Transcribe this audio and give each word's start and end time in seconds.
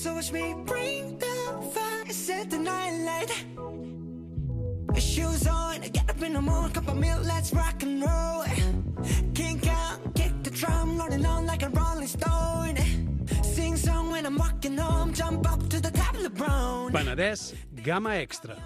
So 0.00 0.14
watch 0.14 0.32
me 0.32 0.54
bring 0.64 1.18
the 1.18 1.26
fire, 1.74 2.10
set 2.10 2.48
the 2.48 2.56
night 2.56 3.04
light. 3.04 3.30
Shoes 4.98 5.46
on, 5.46 5.82
get 5.82 6.08
up 6.08 6.22
in 6.22 6.32
the 6.32 6.40
morning, 6.40 6.72
cup 6.72 6.88
of 6.88 6.96
milk, 6.96 7.20
let's 7.26 7.52
rock 7.52 7.82
and 7.82 8.00
roll. 8.00 8.44
Kink 9.34 9.66
out, 9.66 9.98
kick 10.14 10.32
the 10.42 10.48
drum, 10.52 10.96
rolling 10.96 11.26
on 11.26 11.44
like 11.44 11.62
a 11.64 11.68
rolling 11.68 12.06
stone. 12.06 12.78
Sing 13.42 13.76
song 13.76 14.10
when 14.10 14.24
I'm 14.24 14.38
walking 14.38 14.78
home, 14.78 15.12
jump 15.12 15.46
up 15.52 15.68
to 15.68 15.78
the 15.78 15.90
top 15.90 16.14
of 16.14 16.22
the 16.22 16.30
brown. 16.30 16.92
Penedès, 16.92 17.52
gamma 17.84 18.14
extra. 18.14 18.56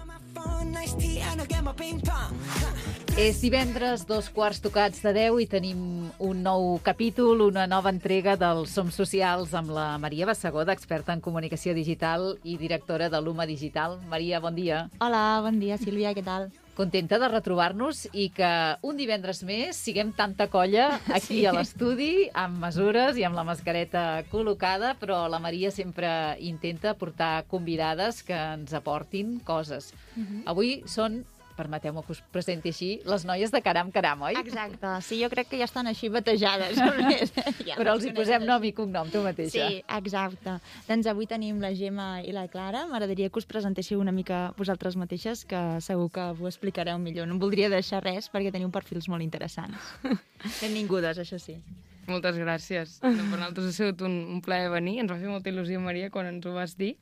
És 3.15 3.39
divendres, 3.39 4.03
dos 4.09 4.27
quarts 4.35 4.59
tocats 4.59 4.99
de 5.05 5.13
10 5.15 5.39
i 5.39 5.47
tenim 5.47 5.79
un 6.19 6.41
nou 6.43 6.75
capítol, 6.83 7.45
una 7.45 7.63
nova 7.71 7.93
entrega 7.93 8.35
del 8.35 8.65
Som 8.67 8.91
Socials 8.91 9.55
amb 9.55 9.71
la 9.71 9.87
Maria 10.03 10.27
Bassegoda, 10.27 10.75
experta 10.75 11.15
en 11.15 11.23
comunicació 11.23 11.73
digital 11.77 12.33
i 12.43 12.57
directora 12.59 13.07
de 13.09 13.23
l'UMA 13.23 13.47
Digital. 13.47 13.97
Maria, 14.11 14.43
bon 14.43 14.59
dia. 14.59 14.85
Hola, 14.99 15.25
bon 15.47 15.63
dia, 15.63 15.79
Sílvia, 15.79 16.11
què 16.11 16.25
tal? 16.27 16.51
Contenta 16.75 17.19
de 17.21 17.29
retrobar-nos 17.31 18.05
i 18.11 18.27
que 18.35 18.49
un 18.83 18.97
divendres 18.99 19.41
més 19.47 19.77
siguem 19.79 20.11
tanta 20.15 20.49
colla 20.51 20.89
aquí 21.17 21.41
sí. 21.41 21.45
a 21.47 21.53
l'estudi, 21.55 22.27
amb 22.35 22.59
mesures 22.65 23.15
i 23.15 23.23
amb 23.27 23.39
la 23.39 23.45
mascareta 23.47 24.25
col·locada, 24.31 24.95
però 24.99 25.25
la 25.31 25.39
Maria 25.39 25.71
sempre 25.71 26.09
intenta 26.43 26.95
portar 26.99 27.45
convidades 27.47 28.21
que 28.27 28.35
ens 28.35 28.75
aportin 28.75 29.39
coses. 29.39 29.93
Uh 30.15 30.23
-huh. 30.23 30.43
Avui 30.51 30.83
són 30.85 31.23
permeteu-me 31.57 32.03
que 32.05 32.13
us 32.15 32.21
presenti 32.33 32.71
així, 32.73 32.89
les 33.07 33.25
noies 33.27 33.53
de 33.53 33.61
Caram 33.65 33.91
Caram, 33.95 34.25
oi? 34.27 34.35
Exacte, 34.39 34.91
sí, 35.07 35.19
jo 35.21 35.29
crec 35.31 35.49
que 35.51 35.59
ja 35.61 35.67
estan 35.69 35.89
així 35.91 36.09
batejades. 36.13 36.79
ja 37.69 37.77
Però 37.79 37.95
els 37.95 38.05
hi 38.05 38.13
posem 38.15 38.45
nom 38.47 38.63
i 38.63 38.73
cognom, 38.75 39.09
tu 39.13 39.23
mateixa. 39.25 39.69
Sí, 39.69 39.81
exacte. 39.97 40.57
Doncs 40.89 41.09
avui 41.11 41.29
tenim 41.31 41.61
la 41.63 41.71
Gemma 41.77 42.09
i 42.25 42.35
la 42.35 42.47
Clara. 42.51 42.85
M'agradaria 42.91 43.31
que 43.31 43.41
us 43.41 43.49
presentéssiu 43.49 44.03
una 44.03 44.13
mica 44.15 44.49
vosaltres 44.59 44.97
mateixes, 44.99 45.45
que 45.49 45.63
segur 45.85 46.11
que 46.13 46.29
ho 46.35 46.51
explicareu 46.51 46.99
millor. 47.01 47.29
No 47.29 47.37
em 47.37 47.41
voldria 47.41 47.71
deixar 47.73 48.03
res 48.05 48.29
perquè 48.31 48.53
teniu 48.53 48.71
perfils 48.73 49.09
molt 49.11 49.25
interessants. 49.25 49.95
Benvingudes, 50.61 51.19
això 51.23 51.39
sí. 51.41 51.57
Moltes 52.05 52.37
gràcies. 52.37 52.99
Per 53.01 53.15
nosaltres 53.15 53.71
ha 53.71 53.73
sigut 53.73 54.03
un, 54.05 54.19
un 54.35 54.41
plaer 54.45 54.69
venir. 54.73 54.99
Ens 55.01 55.11
va 55.11 55.17
fer 55.17 55.31
molta 55.31 55.49
il·lusió, 55.49 55.81
Maria, 55.81 56.11
quan 56.13 56.29
ens 56.29 56.45
ho 56.45 56.53
vas 56.53 56.77
dir. 56.77 56.93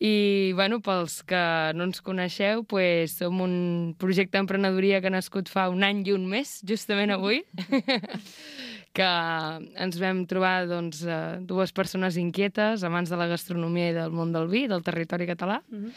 I, 0.00 0.52
bueno, 0.56 0.78
pels 0.80 1.18
que 1.28 1.40
no 1.76 1.84
ens 1.84 2.00
coneixeu, 2.00 2.62
pues, 2.64 3.18
som 3.20 3.42
un 3.44 3.92
projecte 4.00 4.38
d'emprenedoria 4.38 5.02
que 5.04 5.10
ha 5.10 5.12
nascut 5.12 5.50
fa 5.52 5.66
un 5.68 5.84
any 5.84 6.00
i 6.08 6.14
un 6.16 6.24
mes, 6.30 6.54
justament 6.64 7.12
avui, 7.12 7.42
que 8.96 9.10
ens 9.84 10.00
vam 10.00 10.24
trobar 10.30 10.64
doncs, 10.70 11.02
eh, 11.04 11.36
dues 11.44 11.76
persones 11.76 12.16
inquietes, 12.16 12.80
amants 12.88 13.12
de 13.12 13.20
la 13.20 13.28
gastronomia 13.28 13.92
i 13.92 13.98
del 13.98 14.16
món 14.16 14.32
del 14.32 14.48
vi, 14.48 14.64
del 14.72 14.86
territori 14.86 15.28
català, 15.28 15.60
mm 15.68 15.84
-hmm. 15.84 15.92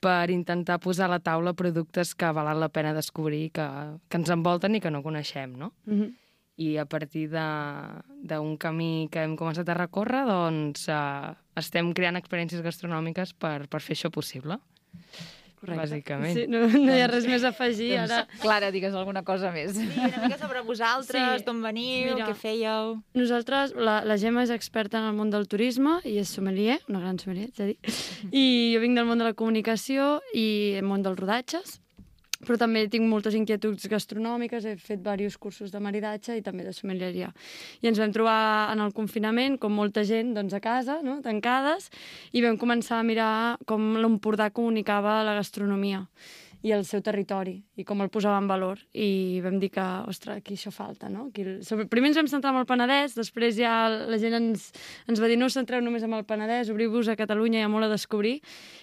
per 0.00 0.30
intentar 0.30 0.80
posar 0.80 1.04
a 1.04 1.14
la 1.16 1.20
taula 1.20 1.52
productes 1.52 2.14
que 2.14 2.32
valen 2.32 2.60
la 2.60 2.70
pena 2.70 2.94
descobrir, 2.94 3.52
que, 3.52 3.68
que 4.08 4.16
ens 4.16 4.30
envolten 4.30 4.74
i 4.74 4.80
que 4.80 4.90
no 4.90 5.02
coneixem, 5.02 5.52
no? 5.52 5.74
Mm 5.84 6.00
-hmm 6.00 6.12
i 6.56 6.76
a 6.78 6.84
partir 6.84 7.28
d'un 7.30 8.56
camí 8.56 9.08
que 9.10 9.22
hem 9.24 9.36
començat 9.36 9.68
a 9.68 9.74
recórrer, 9.74 10.24
doncs 10.24 10.88
eh, 10.88 11.34
estem 11.56 11.92
creant 11.94 12.16
experiències 12.20 12.62
gastronòmiques 12.64 13.34
per, 13.38 13.66
per 13.70 13.80
fer 13.80 13.96
això 13.98 14.10
possible. 14.14 14.58
Correcte. 15.64 15.80
Bàsicament. 15.80 16.34
Sí, 16.36 16.42
no, 16.50 16.58
no 16.68 16.92
hi 16.92 17.00
ha 17.00 17.06
res 17.08 17.24
més 17.24 17.44
a 17.46 17.48
afegir. 17.54 17.94
Doncs, 17.96 18.10
ara... 18.12 18.38
Clara, 18.42 18.68
digues 18.74 18.92
alguna 18.92 19.22
cosa 19.24 19.48
més. 19.54 19.72
Sí, 19.78 19.86
una 19.96 20.26
mica 20.26 20.36
sobre 20.36 20.60
vosaltres, 20.66 21.38
Sí. 21.40 21.44
d'on 21.46 21.62
veniu, 21.64 22.10
Mira. 22.18 22.26
què 22.28 22.34
fèieu... 22.36 22.98
Nosaltres, 23.16 23.72
la, 23.78 24.02
la 24.04 24.18
Gemma 24.20 24.42
és 24.44 24.52
experta 24.52 25.00
en 25.00 25.08
el 25.08 25.16
món 25.16 25.30
del 25.32 25.48
turisme 25.48 26.00
i 26.04 26.18
és 26.20 26.28
sommelier, 26.36 26.80
una 26.92 27.00
gran 27.00 27.16
sommelier, 27.22 27.48
és 27.48 27.62
a 27.64 27.70
dir. 27.70 27.78
I 28.30 28.44
jo 28.74 28.82
vinc 28.84 28.98
del 29.00 29.08
món 29.08 29.22
de 29.24 29.30
la 29.30 29.32
comunicació 29.38 30.18
i 30.36 30.46
el 30.82 30.84
món 30.84 31.00
dels 31.06 31.16
rodatges, 31.22 31.78
però 32.42 32.58
també 32.60 32.84
tinc 32.90 33.06
moltes 33.08 33.36
inquietuds 33.38 33.86
gastronòmiques, 33.90 34.66
he 34.66 34.74
fet 34.76 35.02
diversos 35.02 35.38
cursos 35.40 35.72
de 35.72 35.80
maridatge 35.80 36.36
i 36.38 36.42
també 36.42 36.66
de 36.66 36.74
sommelieria. 36.76 37.30
I 37.82 37.90
ens 37.90 38.00
vam 38.02 38.12
trobar 38.14 38.72
en 38.72 38.82
el 38.84 38.94
confinament, 38.96 39.58
com 39.62 39.72
molta 39.72 40.04
gent, 40.04 40.34
doncs 40.36 40.56
a 40.56 40.60
casa, 40.64 41.00
no? 41.06 41.20
tancades, 41.24 41.90
i 42.32 42.42
vam 42.44 42.58
començar 42.60 42.98
a 43.00 43.06
mirar 43.06 43.34
com 43.66 43.94
l'Empordà 44.00 44.50
comunicava 44.50 45.22
la 45.24 45.38
gastronomia 45.38 46.04
i 46.64 46.72
el 46.72 46.86
seu 46.88 47.02
territori, 47.04 47.58
i 47.76 47.84
com 47.84 48.00
el 48.00 48.08
posava 48.08 48.38
en 48.40 48.46
valor. 48.48 48.78
I 48.96 49.40
vam 49.44 49.58
dir 49.60 49.68
que, 49.74 49.82
ostres, 50.08 50.38
aquí 50.40 50.54
això 50.56 50.70
falta, 50.72 51.10
no? 51.12 51.26
Aquí, 51.28 51.42
el- 51.44 51.88
primer 51.92 52.08
ens 52.08 52.16
vam 52.16 52.28
centrar 52.30 52.54
en 52.54 52.60
el 52.62 52.66
Penedès, 52.66 53.12
després 53.18 53.52
ja 53.58 53.88
la 53.92 54.16
gent 54.18 54.32
ens, 54.38 54.70
ens 55.06 55.20
va 55.20 55.28
dir 55.28 55.36
no 55.36 55.44
us 55.50 55.52
centreu 55.58 55.82
només 55.84 56.02
en 56.06 56.14
el 56.16 56.24
Penedès, 56.24 56.70
obriu-vos 56.72 57.08
a 57.12 57.16
Catalunya, 57.20 57.58
hi 57.60 57.66
ha 57.66 57.68
molt 57.68 57.84
a 57.84 57.90
descobrir, 57.92 58.40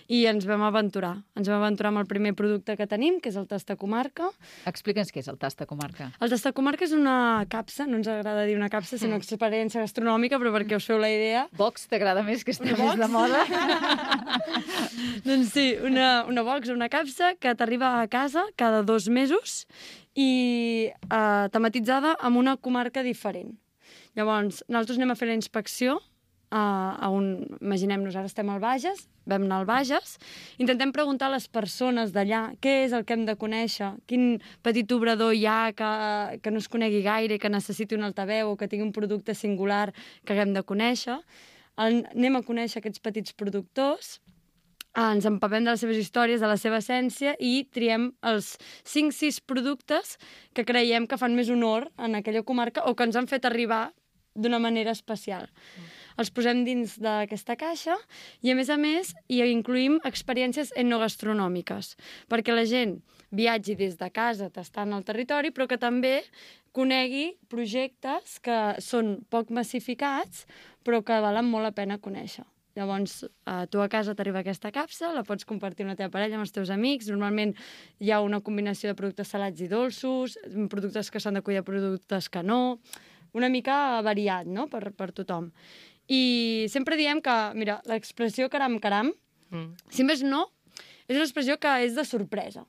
i 0.08 0.26
ens 0.30 0.46
vam 0.46 0.62
aventurar. 0.68 1.16
Ens 1.36 1.50
vam 1.50 1.58
aventurar 1.64 1.90
amb 1.90 2.04
el 2.04 2.06
primer 2.06 2.36
producte 2.38 2.78
que 2.78 2.86
tenim, 2.86 3.20
que 3.20 3.30
és 3.34 3.36
el 3.42 3.48
Tasta 3.50 3.76
Comarca. 3.76 4.30
Explica'ns 4.70 5.10
què 5.12 5.24
és 5.26 5.28
el 5.34 5.40
Tasta 5.42 5.66
Comarca. 5.66 6.12
El 6.22 6.30
Tasta 6.30 6.52
Comarca 6.54 6.86
és 6.86 6.94
una 6.94 7.48
capsa, 7.50 7.88
no 7.88 7.98
ens 7.98 8.08
agrada 8.08 8.46
dir 8.46 8.58
una 8.60 8.70
capsa, 8.70 9.00
sinó 9.02 9.16
experiència 9.18 9.82
gastronòmica, 9.82 10.38
però 10.38 10.54
perquè 10.54 10.78
us 10.78 10.86
feu 10.86 11.00
la 11.02 11.10
idea, 11.10 11.48
Vox 11.58 11.88
t'agrada 11.90 12.22
més 12.22 12.44
que 12.46 12.54
Una 12.62 12.78
més 12.78 13.00
de 13.00 13.08
box? 13.08 13.10
moda? 13.10 13.42
Doncs 15.26 15.50
sí, 15.54 15.76
una, 15.84 16.26
una 16.28 16.42
box, 16.44 16.70
una 16.70 16.90
capsa 16.90 17.34
que 17.40 17.54
t'arriba 17.72 18.02
a 18.02 18.08
casa 18.08 18.44
cada 18.58 18.84
dos 18.84 19.08
mesos 19.08 19.66
i 20.16 20.92
eh, 20.92 21.48
tematitzada 21.52 22.18
amb 22.20 22.36
una 22.38 22.58
comarca 22.58 23.02
diferent. 23.04 23.54
Llavors, 24.16 24.64
nosaltres 24.68 24.98
anem 25.00 25.12
a 25.12 25.16
fer 25.16 25.30
la 25.30 25.38
inspecció 25.40 26.02
a, 26.52 26.98
a 27.00 27.08
un... 27.10 27.48
Imaginem-nos, 27.62 28.16
ara 28.20 28.28
estem 28.28 28.50
al 28.52 28.60
Bages, 28.60 29.06
vam 29.24 29.46
anar 29.48 29.62
al 29.62 29.66
Bages, 29.70 30.18
intentem 30.60 30.92
preguntar 30.92 31.30
a 31.30 31.36
les 31.38 31.48
persones 31.48 32.12
d'allà 32.12 32.50
què 32.60 32.82
és 32.90 32.92
el 32.92 33.06
que 33.08 33.16
hem 33.16 33.24
de 33.30 33.38
conèixer, 33.40 33.94
quin 34.06 34.42
petit 34.62 34.92
obrador 34.92 35.32
hi 35.34 35.46
ha 35.48 35.72
que, 35.72 35.92
que 36.44 36.52
no 36.52 36.60
es 36.60 36.68
conegui 36.68 37.00
gaire, 37.08 37.40
que 37.40 37.48
necessiti 37.50 37.96
un 37.96 38.04
altaveu 38.04 38.52
o 38.52 38.58
que 38.60 38.68
tingui 38.68 38.84
un 38.90 38.92
producte 38.92 39.32
singular 39.34 39.94
que 40.26 40.36
haguem 40.36 40.52
de 40.58 40.66
conèixer. 40.68 41.22
En- 41.80 42.04
Anem 42.12 42.36
a 42.36 42.44
conèixer 42.44 42.82
aquests 42.84 43.00
petits 43.00 43.32
productors, 43.32 44.18
ens 44.98 45.26
empapem 45.26 45.64
de 45.64 45.72
les 45.72 45.80
seves 45.80 45.98
històries, 45.98 46.42
de 46.42 46.50
la 46.52 46.58
seva 46.60 46.82
essència 46.82 47.36
i 47.40 47.64
triem 47.72 48.12
els 48.28 48.58
5-6 48.84 49.40
productes 49.48 50.18
que 50.54 50.66
creiem 50.68 51.08
que 51.08 51.20
fan 51.20 51.36
més 51.38 51.50
honor 51.50 51.88
en 51.98 52.20
aquella 52.20 52.44
comarca 52.44 52.84
o 52.90 52.96
que 52.96 53.08
ens 53.08 53.16
han 53.16 53.30
fet 53.32 53.48
arribar 53.48 53.92
d'una 54.36 54.60
manera 54.60 54.92
especial. 54.92 55.48
Mm. 55.48 55.88
Els 56.22 56.32
posem 56.32 56.64
dins 56.68 56.98
d'aquesta 57.02 57.56
caixa 57.60 57.96
i, 58.42 58.52
a 58.52 58.56
més 58.56 58.70
a 58.70 58.78
més, 58.80 59.14
hi 59.32 59.42
incluïm 59.48 60.00
experiències 60.08 60.74
etnogastronòmiques, 60.76 61.96
perquè 62.32 62.56
la 62.56 62.68
gent 62.68 63.00
viatgi 63.32 63.78
des 63.80 63.98
de 64.00 64.10
casa 64.12 64.50
tastant 64.52 64.94
el 64.96 65.06
territori, 65.08 65.52
però 65.52 65.68
que 65.68 65.80
també 65.80 66.22
conegui 66.76 67.32
projectes 67.52 68.40
que 68.44 68.76
són 68.80 69.20
poc 69.32 69.52
massificats, 69.52 70.46
però 70.84 71.02
que 71.04 71.20
valen 71.24 71.48
molt 71.48 71.68
la 71.68 71.76
pena 71.76 72.00
conèixer. 72.00 72.46
Llavors, 72.76 73.24
eh, 73.24 73.66
tu 73.70 73.82
a 73.84 73.90
casa 73.92 74.16
t'arriba 74.16 74.40
aquesta 74.40 74.72
capsa, 74.72 75.12
la 75.14 75.24
pots 75.28 75.46
compartir 75.46 75.84
amb 75.84 75.92
la 75.94 75.98
teva 76.00 76.12
parella, 76.14 76.38
amb 76.40 76.46
els 76.46 76.54
teus 76.56 76.72
amics. 76.72 77.10
Normalment 77.12 77.56
hi 78.00 78.12
ha 78.12 78.22
una 78.24 78.40
combinació 78.42 78.92
de 78.92 78.96
productes 78.96 79.28
salats 79.34 79.60
i 79.62 79.68
dolços, 79.68 80.38
productes 80.72 81.12
que 81.12 81.20
s'han 81.20 81.40
de 81.40 81.42
cuidar, 81.46 81.64
productes 81.68 82.30
que 82.30 82.44
no... 82.44 82.80
Una 83.32 83.48
mica 83.48 84.02
variat, 84.04 84.44
no?, 84.44 84.66
per, 84.68 84.90
per 84.92 85.14
tothom. 85.16 85.54
I 86.12 86.68
sempre 86.68 86.98
diem 87.00 87.22
que, 87.24 87.36
mira, 87.56 87.78
l'expressió 87.88 88.50
caram 88.52 88.76
caram, 88.84 89.14
Mm. 89.52 89.76
si 89.92 90.04
més 90.08 90.22
no, 90.24 90.46
és 91.08 91.16
una 91.16 91.26
expressió 91.26 91.58
que 91.60 91.72
és 91.86 91.96
de 91.96 92.06
sorpresa. 92.08 92.66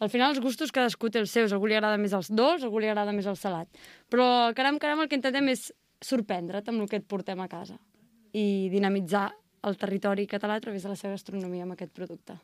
Al 0.00 0.08
final, 0.12 0.32
els 0.32 0.40
gustos 0.40 0.72
cadascú 0.72 1.10
té 1.12 1.20
els 1.20 1.32
seus. 1.32 1.52
A 1.52 1.56
algú 1.56 1.68
li 1.68 1.76
agrada 1.76 1.96
més 2.00 2.12
els 2.16 2.30
dolç, 2.32 2.62
a 2.62 2.68
algú 2.68 2.80
li 2.80 2.88
agrada 2.88 3.12
més 3.12 3.28
el 3.28 3.36
salat. 3.36 3.68
Però, 4.08 4.52
caram, 4.56 4.78
caram, 4.80 5.00
el 5.00 5.08
que 5.08 5.16
intentem 5.16 5.48
és 5.52 5.70
sorprendre't 6.00 6.68
amb 6.68 6.80
el 6.80 6.88
que 6.88 7.00
et 7.00 7.08
portem 7.08 7.40
a 7.40 7.48
casa 7.48 7.76
i 8.32 8.68
dinamitzar 8.72 9.30
el 9.62 9.76
territori 9.76 10.26
català 10.26 10.56
a 10.56 10.60
través 10.60 10.82
de 10.82 10.88
la 10.88 10.96
seva 10.96 11.14
gastronomia 11.16 11.64
amb 11.66 11.76
aquest 11.76 11.92
producte. 11.92 12.38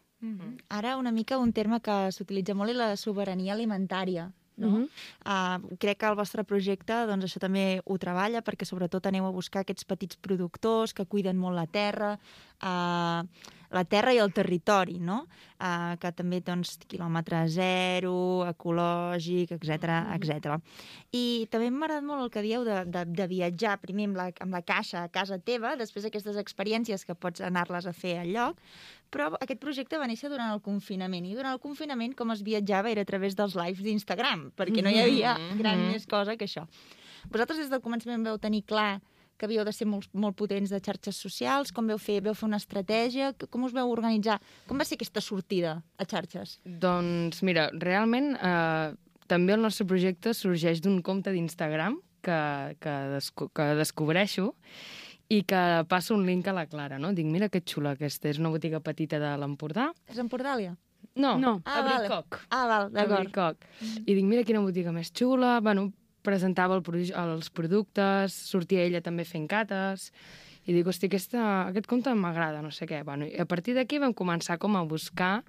Ara 0.68 0.96
una 0.96 1.12
mica 1.12 1.38
un 1.38 1.52
terme 1.52 1.80
que 1.80 2.10
s'utilitza 2.12 2.54
molt 2.56 2.72
és 2.72 2.76
la 2.76 2.96
sobirania 2.96 3.54
alimentària. 3.54 4.32
No? 4.56 4.70
Mhm. 4.70 4.88
uh, 5.28 5.76
crec 5.76 5.98
que 5.98 6.06
el 6.06 6.14
vostre 6.16 6.42
projecte 6.42 6.94
doncs, 7.04 7.26
això 7.26 7.38
també 7.38 7.82
ho 7.84 7.98
treballa 7.98 8.40
perquè 8.40 8.64
sobretot 8.64 9.04
aneu 9.04 9.26
a 9.26 9.30
buscar 9.30 9.60
aquests 9.60 9.84
petits 9.84 10.16
productors 10.16 10.94
que 10.94 11.04
cuiden 11.04 11.36
molt 11.36 11.56
la 11.56 11.66
terra, 11.66 12.18
uh, 12.62 13.52
la 13.70 13.84
terra 13.84 14.12
i 14.14 14.20
el 14.22 14.32
territori, 14.32 14.98
no? 15.02 15.24
Uh, 15.56 15.94
que 16.00 16.10
també 16.12 16.42
doncs, 16.44 16.74
quilòmetre 16.88 17.40
zero, 17.48 18.44
ecològic, 18.46 19.54
etc 19.56 19.94
etc. 20.14 20.58
I 21.16 21.46
també 21.52 21.70
m'ha 21.70 21.86
agradat 21.86 22.06
molt 22.06 22.26
el 22.26 22.32
que 22.34 22.44
dieu 22.44 22.66
de, 22.66 22.82
de, 22.92 23.04
de 23.08 23.26
viatjar 23.30 23.78
primer 23.82 24.10
amb 24.10 24.20
la, 24.20 24.28
amb 24.44 24.58
la 24.58 24.62
caixa 24.66 25.02
a 25.02 25.12
casa 25.12 25.38
teva, 25.40 25.74
després 25.80 26.06
aquestes 26.06 26.36
experiències 26.40 27.06
que 27.08 27.16
pots 27.16 27.40
anar-les 27.44 27.88
a 27.88 27.94
fer 27.96 28.18
al 28.20 28.34
lloc, 28.36 28.60
però 29.10 29.30
aquest 29.40 29.62
projecte 29.62 29.98
va 29.98 30.10
néixer 30.10 30.30
durant 30.32 30.52
el 30.52 30.60
confinament, 30.60 31.24
i 31.24 31.34
durant 31.38 31.56
el 31.56 31.62
confinament 31.62 32.14
com 32.18 32.34
es 32.34 32.44
viatjava 32.46 32.92
era 32.92 33.06
a 33.06 33.08
través 33.08 33.38
dels 33.38 33.56
lives 33.56 33.82
d'Instagram, 33.86 34.50
perquè 34.58 34.84
no 34.84 34.92
hi 34.92 35.02
havia 35.02 35.36
gran 35.56 35.88
més 35.88 36.06
cosa 36.10 36.36
que 36.36 36.48
això. 36.48 36.66
Vosaltres 37.32 37.64
des 37.64 37.72
del 37.72 37.82
començament 37.82 38.22
veu 38.26 38.36
tenir 38.38 38.62
clar 38.68 39.00
que 39.36 39.46
havíeu 39.46 39.64
de 39.64 39.72
ser 39.72 39.86
molt, 39.86 40.08
molt 40.12 40.36
potents 40.36 40.70
de 40.72 40.80
xarxes 40.80 41.16
socials? 41.16 41.72
Com 41.72 41.86
veu 41.86 41.98
fer? 41.98 42.20
Veu 42.24 42.34
fer 42.34 42.46
una 42.48 42.56
estratègia? 42.60 43.32
Com 43.50 43.64
us 43.68 43.72
veu 43.76 43.90
organitzar? 43.92 44.38
Com 44.68 44.78
va 44.80 44.84
ser 44.88 44.96
aquesta 44.98 45.20
sortida 45.20 45.82
a 45.98 46.04
xarxes? 46.08 46.58
Doncs 46.64 47.42
mira, 47.46 47.68
realment 47.72 48.34
eh, 48.36 48.94
també 49.28 49.52
el 49.56 49.62
nostre 49.62 49.86
projecte 49.86 50.32
sorgeix 50.34 50.80
d'un 50.84 51.00
compte 51.02 51.32
d'Instagram 51.34 52.00
que, 52.22 52.40
que, 52.80 52.94
desco 53.14 53.48
que 53.54 53.68
descobreixo 53.78 54.52
i 55.28 55.40
que 55.42 55.60
passo 55.90 56.14
un 56.14 56.24
link 56.26 56.46
a 56.46 56.52
la 56.54 56.66
Clara, 56.70 56.98
no? 57.02 57.12
Dic, 57.12 57.26
mira 57.26 57.48
que 57.50 57.60
xula 57.66 57.96
aquesta, 57.96 58.28
és 58.30 58.38
una 58.38 58.50
botiga 58.54 58.78
petita 58.80 59.18
de 59.18 59.32
l'Empordà. 59.42 59.88
És 60.06 60.18
Empordàlia? 60.22 60.76
No, 61.16 61.36
No. 61.38 61.60
a 61.64 61.80
vale. 61.82 62.06
Bricoc. 62.06 62.40
Ah, 62.50 62.66
val, 62.68 62.86
A 62.86 62.90
d'acord. 62.90 63.24
Bricoc. 63.24 63.64
I 64.06 64.14
dic, 64.14 64.24
mira 64.24 64.44
quina 64.44 64.60
botiga 64.60 64.92
més 64.92 65.10
xula. 65.12 65.60
Bueno, 65.60 65.88
presentava 66.26 66.74
el, 66.76 66.82
proje- 66.86 67.14
els 67.16 67.48
productes, 67.54 68.34
sortia 68.50 68.82
ella 68.84 69.00
també 69.04 69.24
fent 69.24 69.46
cates, 69.48 70.10
i 70.66 70.74
dic, 70.74 70.88
hosti, 70.90 71.06
aquesta, 71.06 71.42
aquest 71.68 71.86
compte 71.86 72.10
m'agrada, 72.18 72.58
no 72.58 72.72
sé 72.74 72.88
què. 72.90 73.04
Bueno, 73.06 73.22
i 73.30 73.36
a 73.38 73.44
partir 73.46 73.76
d'aquí 73.76 74.00
vam 74.02 74.10
començar 74.18 74.56
com 74.58 74.74
a 74.74 74.80
buscar 74.82 75.44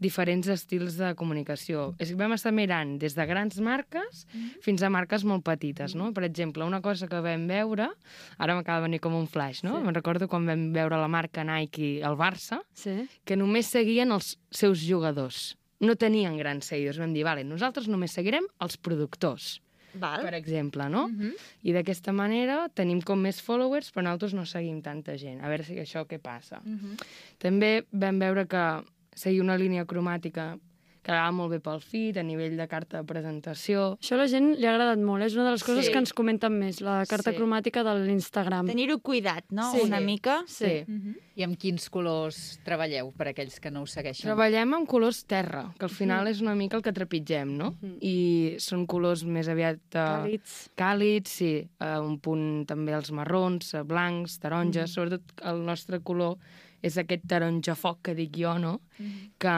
diferents 0.00 0.48
estils 0.48 0.96
de 0.96 1.10
comunicació. 1.18 1.90
És 2.00 2.08
que 2.08 2.16
vam 2.16 2.32
estar 2.32 2.54
mirant 2.56 2.94
des 2.98 3.12
de 3.14 3.26
grans 3.28 3.58
marques 3.60 4.24
fins 4.64 4.82
a 4.82 4.88
marques 4.88 5.26
molt 5.28 5.44
petites, 5.44 5.92
no? 5.94 6.08
Per 6.16 6.24
exemple, 6.24 6.64
una 6.64 6.80
cosa 6.80 7.06
que 7.06 7.20
vam 7.20 7.44
veure, 7.50 7.90
ara 8.38 8.56
m'acaba 8.56 8.80
de 8.80 8.88
venir 8.88 9.00
com 9.04 9.14
un 9.14 9.28
flash, 9.28 9.60
no? 9.62 9.76
Sí. 9.76 9.84
Me'n 9.84 9.94
recordo 10.00 10.26
quan 10.32 10.48
vam 10.48 10.70
veure 10.72 10.96
la 11.04 11.08
marca 11.20 11.44
Nike 11.44 11.98
al 12.02 12.16
Barça, 12.16 12.62
Sí. 12.72 12.96
que 13.28 13.36
només 13.36 13.66
seguien 13.68 14.10
els 14.12 14.38
seus 14.50 14.80
jugadors. 14.80 15.58
No 15.82 15.96
tenien 15.96 16.36
grans 16.38 16.64
seguidors. 16.70 16.96
Vam 16.98 17.12
dir, 17.12 17.24
vale, 17.26 17.44
nosaltres 17.44 17.88
només 17.92 18.12
seguirem 18.14 18.44
els 18.62 18.76
productors, 18.78 19.60
Val. 19.94 20.22
per 20.22 20.34
exemple, 20.34 20.88
no? 20.88 21.08
Mhm. 21.08 21.32
I 21.62 21.72
d'aquesta 21.72 22.12
manera 22.12 22.68
tenim 22.74 23.00
com 23.02 23.18
més 23.20 23.40
followers, 23.42 23.92
però 23.92 24.02
nosaltres 24.02 24.34
no 24.34 24.44
seguim 24.46 24.80
tanta 24.82 25.16
gent. 25.16 25.40
A 25.42 25.48
veure 25.48 25.64
si 25.64 25.74
això 25.76 26.06
què 26.06 26.18
passa. 26.18 26.60
Mhm. 26.64 26.96
També 27.38 27.84
vam 27.92 28.18
veure 28.18 28.46
que 28.46 28.82
seguir 29.14 29.40
una 29.40 29.56
línia 29.58 29.84
cromàtica 29.84 30.58
quedava 31.02 31.30
molt 31.34 31.50
bé 31.50 31.58
pel 31.60 31.80
feed, 31.80 32.16
a 32.18 32.22
nivell 32.22 32.56
de 32.56 32.66
carta 32.70 33.00
de 33.02 33.04
presentació. 33.08 33.98
Això 34.00 34.14
a 34.14 34.22
la 34.22 34.28
gent 34.30 34.52
li 34.58 34.66
ha 34.66 34.72
agradat 34.74 34.98
molt. 35.02 35.24
És 35.26 35.34
una 35.34 35.44
de 35.44 35.50
les 35.56 35.64
coses 35.64 35.86
Sí. 35.86 35.92
que 35.92 35.98
ens 35.98 36.12
comenten 36.12 36.52
més, 36.58 36.80
la 36.80 37.04
carta 37.06 37.32
Sí. 37.32 37.36
cromàtica 37.38 37.82
de 37.82 37.94
l'Instagram. 38.06 38.66
Tenir-ho 38.66 38.98
cuidat, 39.00 39.44
no? 39.50 39.72
Sí. 39.72 39.80
Una 39.82 40.00
mica. 40.00 40.42
Sí. 40.46 40.84
Mhm. 40.86 41.16
I 41.36 41.42
amb 41.44 41.56
quins 41.58 41.88
colors 41.88 42.60
treballeu, 42.64 43.10
per 43.16 43.28
aquells 43.28 43.58
que 43.58 43.70
no 43.70 43.82
ho 43.82 43.86
segueixen? 43.86 44.22
Treballem 44.28 44.74
amb 44.74 44.86
colors 44.86 45.24
terra, 45.24 45.72
que 45.78 45.84
al 45.86 45.90
final 45.90 46.26
és 46.28 46.40
una 46.40 46.54
mica 46.54 46.76
el 46.76 46.82
que 46.82 46.92
trepitgem, 46.92 47.56
no? 47.56 47.74
I 48.00 48.56
són 48.58 48.86
colors 48.86 49.24
més 49.24 49.48
aviat... 49.48 49.78
Uh, 49.94 50.22
Càlids. 50.26 50.68
Càlids, 50.76 51.28
sí. 51.28 51.68
Uh, 51.80 52.00
un 52.04 52.18
punt 52.18 52.66
també 52.66 52.92
els 52.92 53.10
marrons, 53.10 53.72
uh, 53.74 53.82
blancs, 53.82 54.38
taronges. 54.38 54.90
Mm. 54.90 54.94
Sobretot 54.94 55.22
el 55.44 55.64
nostre 55.64 56.00
color 56.00 56.36
és 56.82 56.96
aquest 56.98 57.22
taronja 57.30 57.76
foc 57.78 58.00
que 58.08 58.14
dic 58.18 58.34
jo, 58.42 58.56
no? 58.58 58.80
Mm. 58.98 59.28
Que, 59.38 59.56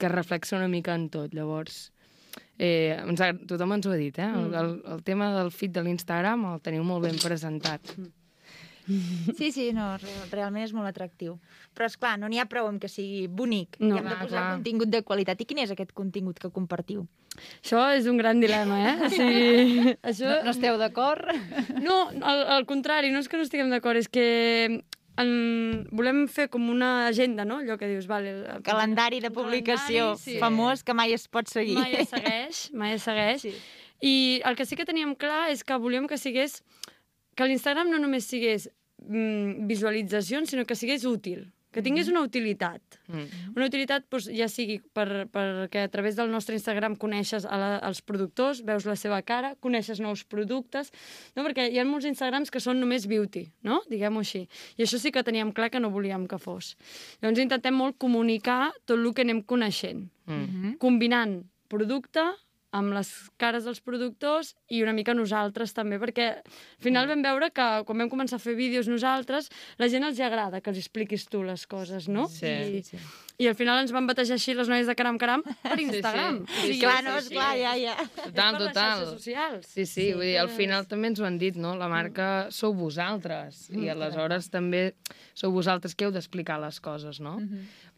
que 0.00 0.08
reflexa 0.12 0.56
una 0.56 0.68
mica 0.72 0.94
en 0.96 1.08
tot. 1.12 1.34
Llavors, 1.36 1.90
eh, 2.58 2.96
ens 3.02 3.20
ha, 3.20 3.32
tothom 3.48 3.76
ens 3.76 3.86
ho 3.86 3.92
ha 3.92 4.00
dit, 4.00 4.18
eh? 4.18 4.30
El, 4.40 4.48
el, 4.56 4.72
el 4.96 5.04
tema 5.04 5.30
del 5.36 5.52
feed 5.52 5.76
de 5.76 5.84
l'Instagram 5.84 6.48
el 6.54 6.60
teniu 6.64 6.84
molt 6.88 7.04
ben 7.04 7.20
presentat. 7.20 7.94
Sí, 9.38 9.52
sí, 9.54 9.68
no, 9.72 9.92
re- 9.96 10.14
realment 10.32 10.64
és 10.66 10.72
molt 10.74 10.88
atractiu. 10.90 11.36
Però, 11.72 11.86
és 11.86 11.94
clar 11.96 12.16
no 12.18 12.26
n'hi 12.28 12.40
ha 12.42 12.48
prou 12.50 12.66
amb 12.66 12.80
que 12.82 12.88
sigui 12.90 13.28
bonic. 13.30 13.76
No. 13.78 13.94
Hi 13.94 14.00
hem 14.00 14.08
de 14.08 14.16
posar 14.16 14.28
clar. 14.32 14.46
contingut 14.56 14.90
de 14.90 15.02
qualitat. 15.06 15.40
I 15.40 15.46
quin 15.46 15.60
és 15.62 15.70
aquest 15.70 15.92
contingut 15.94 16.40
que 16.42 16.50
compartiu? 16.50 17.04
Això 17.62 17.84
és 17.96 18.08
un 18.10 18.18
gran 18.18 18.42
dilema, 18.42 18.80
eh? 18.90 18.94
O 19.06 19.10
sigui, 19.12 19.94
això... 20.10 20.26
No, 20.32 20.40
no 20.48 20.54
esteu 20.56 20.80
d'acord? 20.80 21.30
No, 21.78 22.00
al, 22.20 22.42
al 22.58 22.66
contrari, 22.68 23.12
no 23.14 23.22
és 23.22 23.30
que 23.30 23.38
no 23.38 23.46
estiguem 23.46 23.70
d'acord, 23.72 24.02
és 24.02 24.10
que 24.10 24.26
en, 25.20 25.30
volem 25.92 26.24
fer 26.30 26.48
com 26.52 26.70
una 26.72 27.08
agenda, 27.08 27.44
no? 27.44 27.60
Allò 27.60 27.76
que 27.80 27.88
dius, 27.90 28.06
vale... 28.08 28.32
El, 28.56 28.62
Calendari 28.64 29.20
de 29.20 29.30
publicació 29.34 30.12
calendari, 30.12 30.24
sí. 30.24 30.38
famós 30.40 30.84
que 30.86 30.96
mai 30.96 31.12
es 31.12 31.26
pot 31.28 31.50
seguir. 31.50 31.78
Mai 31.78 31.96
es 32.00 32.12
segueix, 32.12 32.62
mai 32.72 32.96
es 32.96 33.08
segueix. 33.08 33.44
Sí. 33.44 33.54
I 34.02 34.14
el 34.48 34.56
que 34.58 34.66
sí 34.66 34.78
que 34.78 34.88
teníem 34.88 35.14
clar 35.14 35.50
és 35.52 35.64
que 35.64 35.78
volíem 35.78 36.08
que 36.10 36.18
sigués... 36.18 36.62
Que 37.36 37.46
l'Instagram 37.48 37.88
no 37.88 38.00
només 38.00 38.26
sigués 38.28 38.68
mm, 39.08 39.68
visualitzacions, 39.68 40.50
sinó 40.52 40.66
que 40.68 40.76
sigués 40.76 41.06
útil, 41.08 41.46
que 41.72 41.82
tingués 41.82 42.08
una 42.12 42.20
utilitat. 42.22 42.98
Mm. 43.08 43.52
Una 43.56 43.66
utilitat 43.66 44.04
doncs, 44.12 44.28
ja 44.36 44.48
sigui 44.52 44.78
per, 44.94 45.26
perquè 45.32 45.86
a 45.86 45.90
través 45.92 46.16
del 46.18 46.30
nostre 46.30 46.56
Instagram 46.58 46.96
coneixes 47.00 47.46
a 47.48 47.58
la, 47.58 47.70
els 47.88 48.02
productors, 48.04 48.62
veus 48.66 48.86
la 48.88 48.96
seva 49.00 49.22
cara, 49.26 49.54
coneixes 49.60 50.00
nous 50.04 50.24
productes, 50.28 50.92
no? 51.36 51.46
perquè 51.46 51.70
hi 51.72 51.80
ha 51.80 51.86
molts 51.88 52.06
Instagrams 52.08 52.52
que 52.52 52.60
són 52.60 52.80
només 52.82 53.08
beauty, 53.10 53.46
no? 53.66 53.80
diguem-ho 53.88 54.22
així. 54.22 54.44
I 54.76 54.86
això 54.86 55.00
sí 55.00 55.12
que 55.14 55.24
teníem 55.24 55.52
clar 55.56 55.70
que 55.72 55.80
no 55.80 55.90
volíem 55.90 56.28
que 56.28 56.38
fos. 56.38 56.74
Llavors 57.22 57.42
intentem 57.42 57.74
molt 57.74 57.98
comunicar 57.98 58.72
tot 58.84 58.98
el 58.98 59.12
que 59.14 59.24
anem 59.26 59.42
coneixent, 59.42 60.08
Mm. 60.22 60.76
combinant 60.78 61.40
producte 61.68 62.22
amb 62.72 62.94
les 62.96 63.08
cares 63.40 63.66
dels 63.68 63.82
productors 63.84 64.54
i 64.72 64.82
una 64.82 64.94
mica 64.96 65.12
nosaltres 65.14 65.74
també, 65.76 65.98
perquè 66.00 66.28
al 66.40 66.82
final 66.82 67.08
vam 67.10 67.20
veure 67.24 67.50
que 67.52 67.66
quan 67.88 68.00
vam 68.00 68.08
començar 68.12 68.38
a 68.40 68.42
fer 68.42 68.54
vídeos 68.56 68.88
nosaltres, 68.88 69.50
la 69.78 69.88
gent 69.92 70.06
els 70.08 70.20
agrada 70.24 70.62
que 70.64 70.72
els 70.72 70.80
expliquis 70.80 71.26
tu 71.28 71.42
les 71.44 71.66
coses, 71.68 72.08
no? 72.08 72.26
Sí, 72.32 72.48
I, 72.48 72.82
sí. 72.86 73.00
I 73.42 73.48
al 73.50 73.56
final 73.58 73.80
ens 73.82 73.92
van 73.92 74.06
batejar 74.08 74.36
així 74.38 74.54
les 74.54 74.68
noies 74.70 74.86
de 74.88 74.94
Caram 74.96 75.18
Caram 75.20 75.42
per 75.44 75.76
Instagram. 75.86 76.42
Sí, 76.48 76.72
sí, 76.74 76.80
clar, 76.80 76.98
sí, 77.02 77.04
no, 77.08 77.14
sí, 77.20 77.26
esclar, 77.26 77.52
sí. 77.52 77.62
ja, 77.62 77.74
ja. 77.76 77.96
És 78.02 78.32
Total, 78.32 78.58
total. 78.62 79.04
socials. 79.12 79.68
Sí, 79.72 79.86
sí, 79.88 80.08
vull 80.16 80.26
dir, 80.30 80.36
al 80.40 80.52
final 80.52 80.88
també 80.88 81.12
ens 81.12 81.20
ho 81.20 81.28
han 81.28 81.38
dit, 81.40 81.60
no? 81.60 81.74
La 81.76 81.90
marca 81.92 82.48
sou 82.54 82.72
vosaltres 82.76 83.66
i 83.76 83.88
aleshores 83.92 84.48
també 84.52 84.92
sou 85.34 85.52
vosaltres 85.52 85.94
que 85.96 86.06
heu 86.08 86.12
d'explicar 86.14 86.60
les 86.62 86.80
coses, 86.80 87.20
no? 87.20 87.36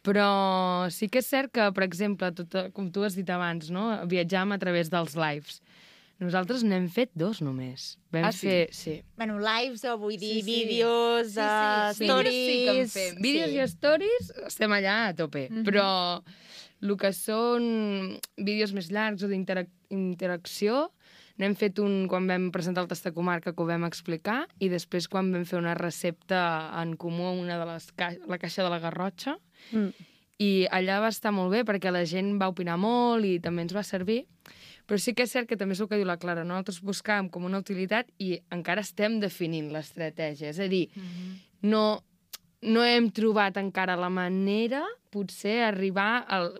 Però 0.05 0.85
sí 0.93 1.07
que 1.09 1.19
és 1.23 1.27
cert 1.31 1.49
que, 1.55 1.65
per 1.73 1.83
exemple, 1.87 2.29
tot, 2.37 2.53
com 2.77 2.91
tu 2.93 3.03
has 3.07 3.15
dit 3.17 3.29
abans, 3.33 3.71
no? 3.73 3.87
Viatjam 4.11 4.53
a 4.53 4.59
través 4.61 4.91
dels 4.93 5.15
lives. 5.17 5.61
Nosaltres 6.21 6.61
n'hem 6.63 6.85
fet 6.87 7.09
dos 7.17 7.41
només. 7.43 7.97
Vam 8.13 8.23
Ah, 8.29 8.31
sí? 8.31 8.45
fer... 8.47 8.59
Sí. 8.71 8.93
Bueno, 9.19 9.35
lives 9.43 9.81
o 9.89 9.97
vull 9.99 10.13
dir 10.15 10.35
Sí, 10.37 10.41
sí. 10.45 10.45
vídeos, 10.47 11.33
Sí, 11.33 11.41
uh, 11.41 11.89
sí, 11.97 12.05
stories... 12.05 12.35
Vídeos 12.47 12.91
sí 12.93 12.99
fem. 12.99 13.21
Vídeos 13.25 13.49
sí. 13.49 13.57
i 13.57 13.65
stories 13.73 14.29
estem 14.47 14.71
allà 14.77 14.93
a 15.09 15.13
tope. 15.17 15.49
Però 15.67 15.87
el 16.85 16.95
que 17.01 17.11
són 17.17 17.65
vídeos 18.37 18.71
més 18.77 18.87
llargs 18.93 19.25
o 19.25 19.27
d'interacció 19.31 20.85
n'hem 21.41 21.55
fet 21.59 21.79
un 21.83 22.05
quan 22.07 22.27
vam 22.29 22.45
presentar 22.55 22.85
el 22.85 22.87
tast 22.87 23.03
de 23.09 23.11
comarca 23.15 23.51
que 23.51 23.59
ho 23.63 23.67
vam 23.67 23.83
explicar 23.83 24.45
i 24.63 24.69
després 24.71 25.09
quan 25.11 25.33
vam 25.35 25.43
fer 25.49 25.57
una 25.59 25.73
recepta 25.75 26.71
en 26.79 26.93
comú 26.95 27.25
a 27.27 27.33
una 27.35 27.57
de 27.59 27.65
les 27.73 27.89
ca 27.91 28.13
la 28.29 28.37
caixa 28.39 28.63
de 28.63 28.69
la 28.71 28.79
Garrotxa 28.79 29.35
Mm. 29.35 29.54
I 30.37 30.67
allà 30.71 30.99
va 30.99 31.11
estar 31.13 31.31
molt 31.31 31.53
bé 31.53 31.63
perquè 31.67 31.91
la 31.93 32.03
gent 32.05 32.35
va 32.41 32.49
opinar 32.51 32.75
molt 32.77 33.25
i 33.25 33.37
també 33.39 33.63
ens 33.63 33.75
va 33.75 33.83
servir. 33.83 34.25
Però 34.85 34.99
sí 35.01 35.15
que 35.17 35.25
és 35.25 35.31
cert 35.31 35.47
que 35.49 35.57
també 35.57 35.73
és 35.73 35.81
el 35.81 35.87
que 35.89 35.97
diu 35.97 36.05
la 36.05 36.19
Clara, 36.21 36.43
no? 36.43 36.53
nosaltres 36.53 36.83
buscàvem 36.85 37.29
com 37.33 37.45
una 37.47 37.57
utilitat 37.63 38.11
i 38.21 38.35
encara 38.53 38.83
estem 38.85 39.17
definint 39.19 39.71
l'estratègia, 39.73 40.51
és 40.51 40.59
a 40.61 40.67
dir, 40.69 40.83
no, 41.65 42.03
no 42.61 42.83
hem 42.85 43.09
trobat 43.09 43.57
encara 43.57 43.95
la 43.97 44.11
manera, 44.13 44.83
potser, 45.09 45.63
arribar 45.65 46.25
al, 46.29 46.51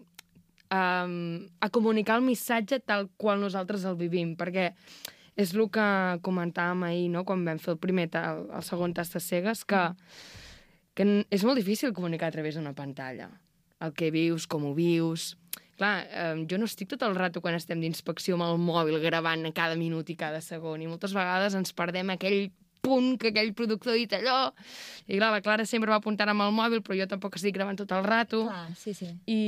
a, 0.73 0.81
a 1.05 1.69
comunicar 1.69 2.17
el 2.17 2.25
missatge 2.25 2.79
tal 2.81 3.11
qual 3.17 3.43
nosaltres 3.43 3.85
el 3.85 3.99
vivim, 3.99 4.33
perquè 4.39 4.71
és 5.37 5.53
el 5.53 5.67
que 5.69 5.85
comentàvem 6.25 6.87
ahir, 6.87 7.09
no?, 7.13 7.25
quan 7.27 7.45
vam 7.45 7.61
fer 7.61 7.75
el 7.75 7.81
primer, 7.83 8.07
el, 8.17 8.47
el 8.55 8.65
segon 8.65 8.95
tast 8.95 9.19
de 9.19 9.21
cegues, 9.21 9.61
que, 9.69 9.83
que 10.95 11.05
és 11.29 11.43
molt 11.43 11.59
difícil 11.59 11.93
comunicar 11.93 12.31
a 12.31 12.35
través 12.35 12.55
d'una 12.55 12.73
pantalla. 12.73 13.29
El 13.83 13.93
que 13.93 14.11
vius, 14.15 14.47
com 14.47 14.69
ho 14.69 14.75
vius... 14.77 15.35
Clar, 15.75 16.05
eh, 16.07 16.45
jo 16.47 16.55
no 16.55 16.69
estic 16.69 16.87
tot 16.93 17.01
el 17.03 17.17
rato 17.17 17.41
quan 17.43 17.57
estem 17.57 17.81
d'inspecció 17.83 18.37
amb 18.37 18.45
el 18.45 18.61
mòbil 18.63 18.95
gravant 19.03 19.43
cada 19.51 19.75
minut 19.75 20.07
i 20.07 20.15
cada 20.15 20.39
segon 20.39 20.79
i 20.79 20.87
moltes 20.87 21.11
vegades 21.11 21.57
ens 21.59 21.75
perdem 21.75 22.13
aquell 22.13 22.45
punt 22.85 23.15
que 23.21 23.33
aquell 23.33 23.53
productor 23.57 23.95
ha 23.95 23.99
dit 23.99 24.13
allò 24.17 24.39
i 25.05 25.19
clar, 25.19 25.31
la 25.33 25.41
Clara 25.45 25.65
sempre 25.69 25.91
va 25.91 25.99
apuntant 26.01 26.31
amb 26.31 26.45
el 26.45 26.53
mòbil 26.55 26.81
però 26.85 26.97
jo 26.97 27.05
tampoc 27.09 27.37
estic 27.37 27.53
gravant 27.57 27.77
tot 27.77 27.91
el 27.93 28.05
rato 28.05 28.45
Clar, 28.47 28.71
sí, 28.79 28.95
sí. 28.97 29.09
i, 29.29 29.41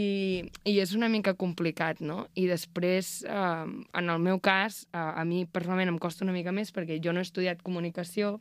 i 0.69 0.77
és 0.83 0.93
una 0.97 1.09
mica 1.09 1.33
complicat, 1.37 2.01
no? 2.05 2.27
I 2.37 2.45
després, 2.49 3.23
eh, 3.25 3.65
en 4.01 4.11
el 4.13 4.21
meu 4.23 4.41
cas, 4.43 4.83
eh, 4.91 4.97
a 4.99 5.23
mi 5.25 5.45
personalment 5.45 5.93
em 5.93 5.99
costa 6.01 6.25
una 6.25 6.35
mica 6.35 6.53
més 6.53 6.73
perquè 6.75 6.99
jo 7.03 7.13
no 7.13 7.23
he 7.23 7.27
estudiat 7.27 7.63
comunicació. 7.65 8.37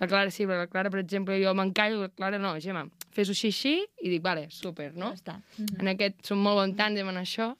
La 0.00 0.08
Clara 0.10 0.32
sí, 0.34 0.44
però 0.46 0.60
la 0.62 0.68
Clara, 0.70 0.92
per 0.92 1.00
exemple, 1.02 1.38
jo 1.42 1.54
m'encallo, 1.56 2.02
la 2.04 2.10
Clara 2.12 2.40
no, 2.42 2.54
Gemma, 2.60 2.84
fes-ho 3.14 3.34
així, 3.36 3.52
així, 3.52 3.74
i 4.02 4.12
dic, 4.12 4.22
vale, 4.24 4.48
super, 4.54 4.90
no? 4.96 5.12
Ja 5.14 5.20
està. 5.22 5.38
En 5.80 5.92
aquest 5.94 6.20
som 6.28 6.40
molt 6.42 6.60
bon 6.60 6.76
tàndem 6.78 7.08
en 7.12 7.20
això. 7.20 7.52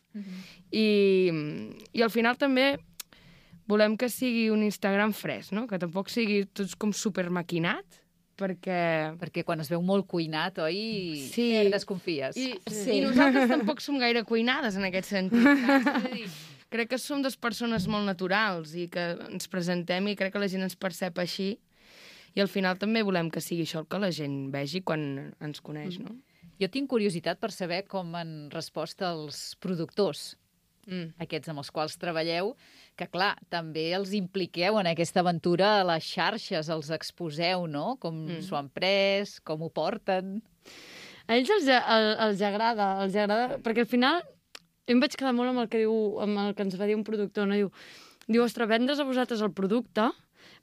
I, 0.75 1.31
I 1.95 2.03
al 2.05 2.13
final 2.13 2.37
també 2.41 2.73
volem 3.69 3.97
que 4.01 4.09
sigui 4.09 4.49
un 4.51 4.63
Instagram 4.67 5.13
fresc, 5.17 5.53
no? 5.57 5.67
Que 5.71 5.79
tampoc 5.81 6.09
sigui 6.13 6.43
tot 6.57 6.75
com 6.81 6.93
super 6.97 7.29
maquinat, 7.35 8.01
perquè... 8.39 8.81
Perquè 9.21 9.45
quan 9.45 9.61
es 9.61 9.71
veu 9.73 9.83
molt 9.85 10.07
cuinat, 10.11 10.61
oi? 10.65 10.79
Sí. 11.33 11.49
Desconfies. 11.73 12.37
I, 12.39 12.53
Sí. 12.71 12.99
I 12.99 13.01
nosaltres 13.07 13.51
tampoc 13.51 13.83
som 13.85 13.99
gaire 14.01 14.25
cuinades 14.25 14.77
en 14.79 14.87
aquest 14.89 15.11
sentit. 15.13 15.43
saps? 15.43 15.89
És 16.05 16.05
a 16.05 16.13
dir, 16.15 16.29
crec 16.73 16.93
que 16.95 16.99
som 17.03 17.23
dues 17.25 17.37
persones 17.37 17.89
molt 17.91 18.07
naturals 18.09 18.75
i 18.79 18.89
que 18.93 19.11
ens 19.29 19.49
presentem 19.51 20.09
i 20.09 20.17
crec 20.17 20.33
que 20.35 20.43
la 20.43 20.49
gent 20.51 20.65
ens 20.69 20.77
percep 20.79 21.19
així. 21.19 21.57
I 22.37 22.43
al 22.45 22.49
final 22.53 22.77
també 22.79 23.03
volem 23.03 23.31
que 23.33 23.41
sigui 23.43 23.65
això 23.67 23.81
el 23.83 23.89
que 23.91 23.99
la 23.99 24.13
gent 24.15 24.51
vegi 24.55 24.83
quan 24.87 25.33
ens 25.43 25.61
coneix, 25.65 25.99
no? 25.99 26.13
Jo 26.61 26.69
tinc 26.71 26.89
curiositat 26.91 27.39
per 27.41 27.51
saber 27.55 27.85
com 27.89 28.15
han 28.19 28.51
respost 28.53 29.03
els 29.07 29.57
productors, 29.63 30.37
Mm. 30.89 31.13
aquests 31.21 31.53
amb 31.53 31.61
els 31.61 31.71
quals 31.71 31.99
treballeu, 32.01 32.55
que 32.97 33.07
clar, 33.13 33.35
també 33.53 33.91
els 33.93 34.15
impliqueu 34.17 34.79
en 34.81 34.89
aquesta 34.89 35.21
aventura 35.21 35.75
a 35.79 35.85
les 35.85 36.07
xarxes, 36.09 36.71
els 36.73 36.91
exposeu, 36.91 37.67
no? 37.69 37.97
Com 38.01 38.25
Mm. 38.27 38.41
s'ho 38.43 38.57
han 38.57 38.71
pres, 38.73 39.39
com 39.41 39.63
ho 39.63 39.71
porten... 39.71 40.41
A 41.29 41.37
ells 41.37 41.51
els, 41.53 41.67
el, 41.69 42.07
els 42.25 42.41
agrada, 42.41 43.03
els 43.05 43.15
agrada, 43.15 43.59
perquè 43.61 43.85
al 43.85 43.91
final 43.91 44.23
jo 44.25 44.95
em 44.95 45.01
vaig 45.03 45.13
quedar 45.13 45.35
molt 45.37 45.53
amb 45.53 45.61
el 45.61 45.69
que, 45.69 45.83
diu, 45.83 45.93
amb 46.25 46.41
el 46.41 46.55
que 46.57 46.65
ens 46.65 46.79
va 46.81 46.87
dir 46.89 46.97
un 46.97 47.05
productor, 47.05 47.45
no? 47.45 47.59
Diu, 47.59 47.69
diu 48.25 48.43
ostres, 48.43 48.69
vendre's 48.71 49.03
a 49.03 49.05
vosaltres 49.05 49.43
el 49.45 49.53
producte 49.53 50.09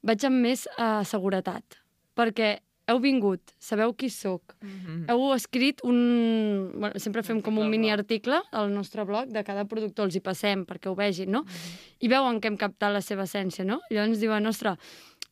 vaig 0.01 0.25
amb 0.25 0.41
més 0.41 0.65
uh, 0.79 1.03
seguretat, 1.05 1.77
perquè 2.17 2.55
heu 2.87 2.99
vingut, 3.01 3.41
sabeu 3.59 3.93
qui 3.97 4.09
sóc, 4.09 4.53
Mhm. 4.61 5.05
heu 5.09 5.33
escrit 5.33 5.81
un... 5.83 6.71
Bueno, 6.75 6.99
sempre 6.99 7.23
fem 7.23 7.41
com 7.41 7.57
un 7.57 7.69
mini 7.69 7.89
article 7.91 8.41
al 8.51 8.69
nostre 8.73 9.03
blog 9.05 9.29
de 9.33 9.43
cada 9.43 9.65
productor, 9.65 10.05
els 10.05 10.15
hi 10.15 10.21
passem 10.21 10.65
perquè 10.65 10.87
ho 10.91 10.95
vegin, 10.95 11.31
no? 11.31 11.43
I 11.99 12.07
veuen 12.07 12.39
que 12.39 12.47
hem 12.47 12.57
captat 12.57 12.93
la 12.93 13.01
seva 13.01 13.23
essència, 13.23 13.65
no? 13.65 13.79
Llavors 13.89 14.19
diuen, 14.19 14.45
ostres, 14.45 14.77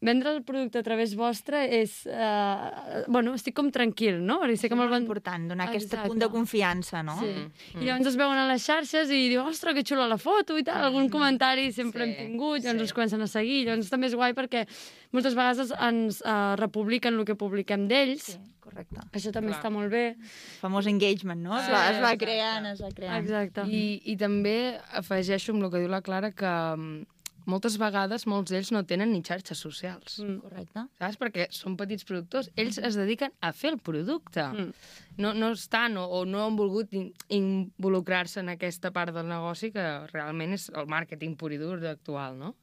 vendre 0.04 0.34
el 0.36 0.42
producte 0.44 0.82
a 0.82 0.84
través 0.84 1.14
vostre 1.16 1.62
és... 1.80 1.94
Uh, 2.06 3.04
bueno, 3.08 3.34
estic 3.38 3.56
com 3.56 3.70
tranquil, 3.72 4.20
no? 4.26 4.40
Perquè 4.42 4.58
sé 4.60 4.70
que 4.72 4.76
me'l 4.76 4.86
molt 4.90 4.98
van... 4.98 5.06
important, 5.06 5.48
donar 5.54 5.70
aquest 5.70 5.96
punt 6.04 6.20
de 6.20 6.28
confiança, 6.34 7.02
no? 7.08 7.16
Sí. 7.22 7.32
I 7.80 7.86
llavors 7.88 8.10
es 8.12 8.18
veuen 8.20 8.38
a 8.42 8.48
les 8.52 8.66
xarxes 8.68 9.12
i 9.16 9.22
diuen, 9.32 9.48
ostres, 9.48 9.78
que 9.78 9.86
xula 9.88 10.10
la 10.12 10.20
foto 10.20 10.58
i 10.60 10.66
tal, 10.68 10.84
algun 10.90 11.08
comentari 11.14 11.70
sempre 11.72 12.04
Sí, 12.04 12.10
hem 12.12 12.34
tingut, 12.34 12.60
llavors 12.66 12.82
sí. 12.82 12.88
ens 12.90 12.96
comencen 12.98 13.24
a 13.24 13.30
seguir, 13.32 13.62
llavors 13.70 13.92
també 13.94 14.12
és 14.12 14.18
guai 14.20 14.36
perquè 14.36 14.66
moltes 15.16 15.38
vegades 15.40 15.72
ens 15.80 16.20
uh, 16.26 16.56
republiquen 16.60 17.16
el 17.22 17.24
que 17.30 17.38
publiquem 17.40 17.88
d'ells, 17.88 18.34
Sí, 18.34 18.40
correcte. 18.64 19.00
això 19.14 19.32
també 19.32 19.54
Clar. 19.54 19.62
està 19.62 19.72
molt 19.72 19.92
bé. 19.94 20.04
El 20.18 20.60
famós 20.60 20.88
engagement, 20.90 21.40
no? 21.44 21.56
Es 21.60 21.68
Sí, 21.68 21.72
va, 21.72 21.82
es 21.94 22.02
va 22.04 22.12
exacte. 22.12 22.26
creant, 22.26 22.70
es 22.74 22.82
va 22.84 22.92
creant. 22.96 23.24
Exacte. 23.24 23.66
I, 23.72 23.84
I 24.12 24.18
també 24.20 24.58
afegeixo 25.00 25.54
amb 25.56 25.64
el 25.68 25.72
que 25.74 25.84
diu 25.84 25.92
la 25.92 26.02
Clara 26.04 26.32
que 26.36 26.52
mm, 26.76 27.04
moltes 27.46 27.78
vegades 27.82 28.26
molts 28.30 28.52
d'ells 28.52 28.72
no 28.72 28.84
tenen 28.88 29.12
ni 29.12 29.22
xarxes 29.26 29.60
socials. 29.60 30.20
Mm. 30.24 30.40
Correcte. 30.44 30.86
Saps? 31.00 31.18
Perquè 31.22 31.48
són 31.52 31.78
petits 31.80 32.06
productors. 32.08 32.50
Ells 32.56 32.78
es 32.80 32.96
dediquen 33.00 33.34
a 33.42 33.52
fer 33.54 33.74
el 33.74 33.80
producte. 33.80 34.44
Mm. 34.50 34.72
No, 35.18 35.34
no 35.38 35.52
estan 35.54 35.98
o, 35.98 36.06
o 36.06 36.24
no 36.26 36.46
han 36.46 36.56
volgut 36.60 36.94
in- 36.98 37.12
involucrar-se 37.30 38.40
en 38.42 38.50
aquesta 38.56 38.92
part 38.96 39.14
del 39.16 39.28
negoci 39.30 39.72
que 39.76 39.88
realment 40.14 40.54
és 40.58 40.70
el 40.74 40.88
màrqueting 40.90 41.36
pur 41.38 41.52
i 41.54 41.60
dur 41.62 41.78
actual, 41.90 42.38
no? 42.40 42.56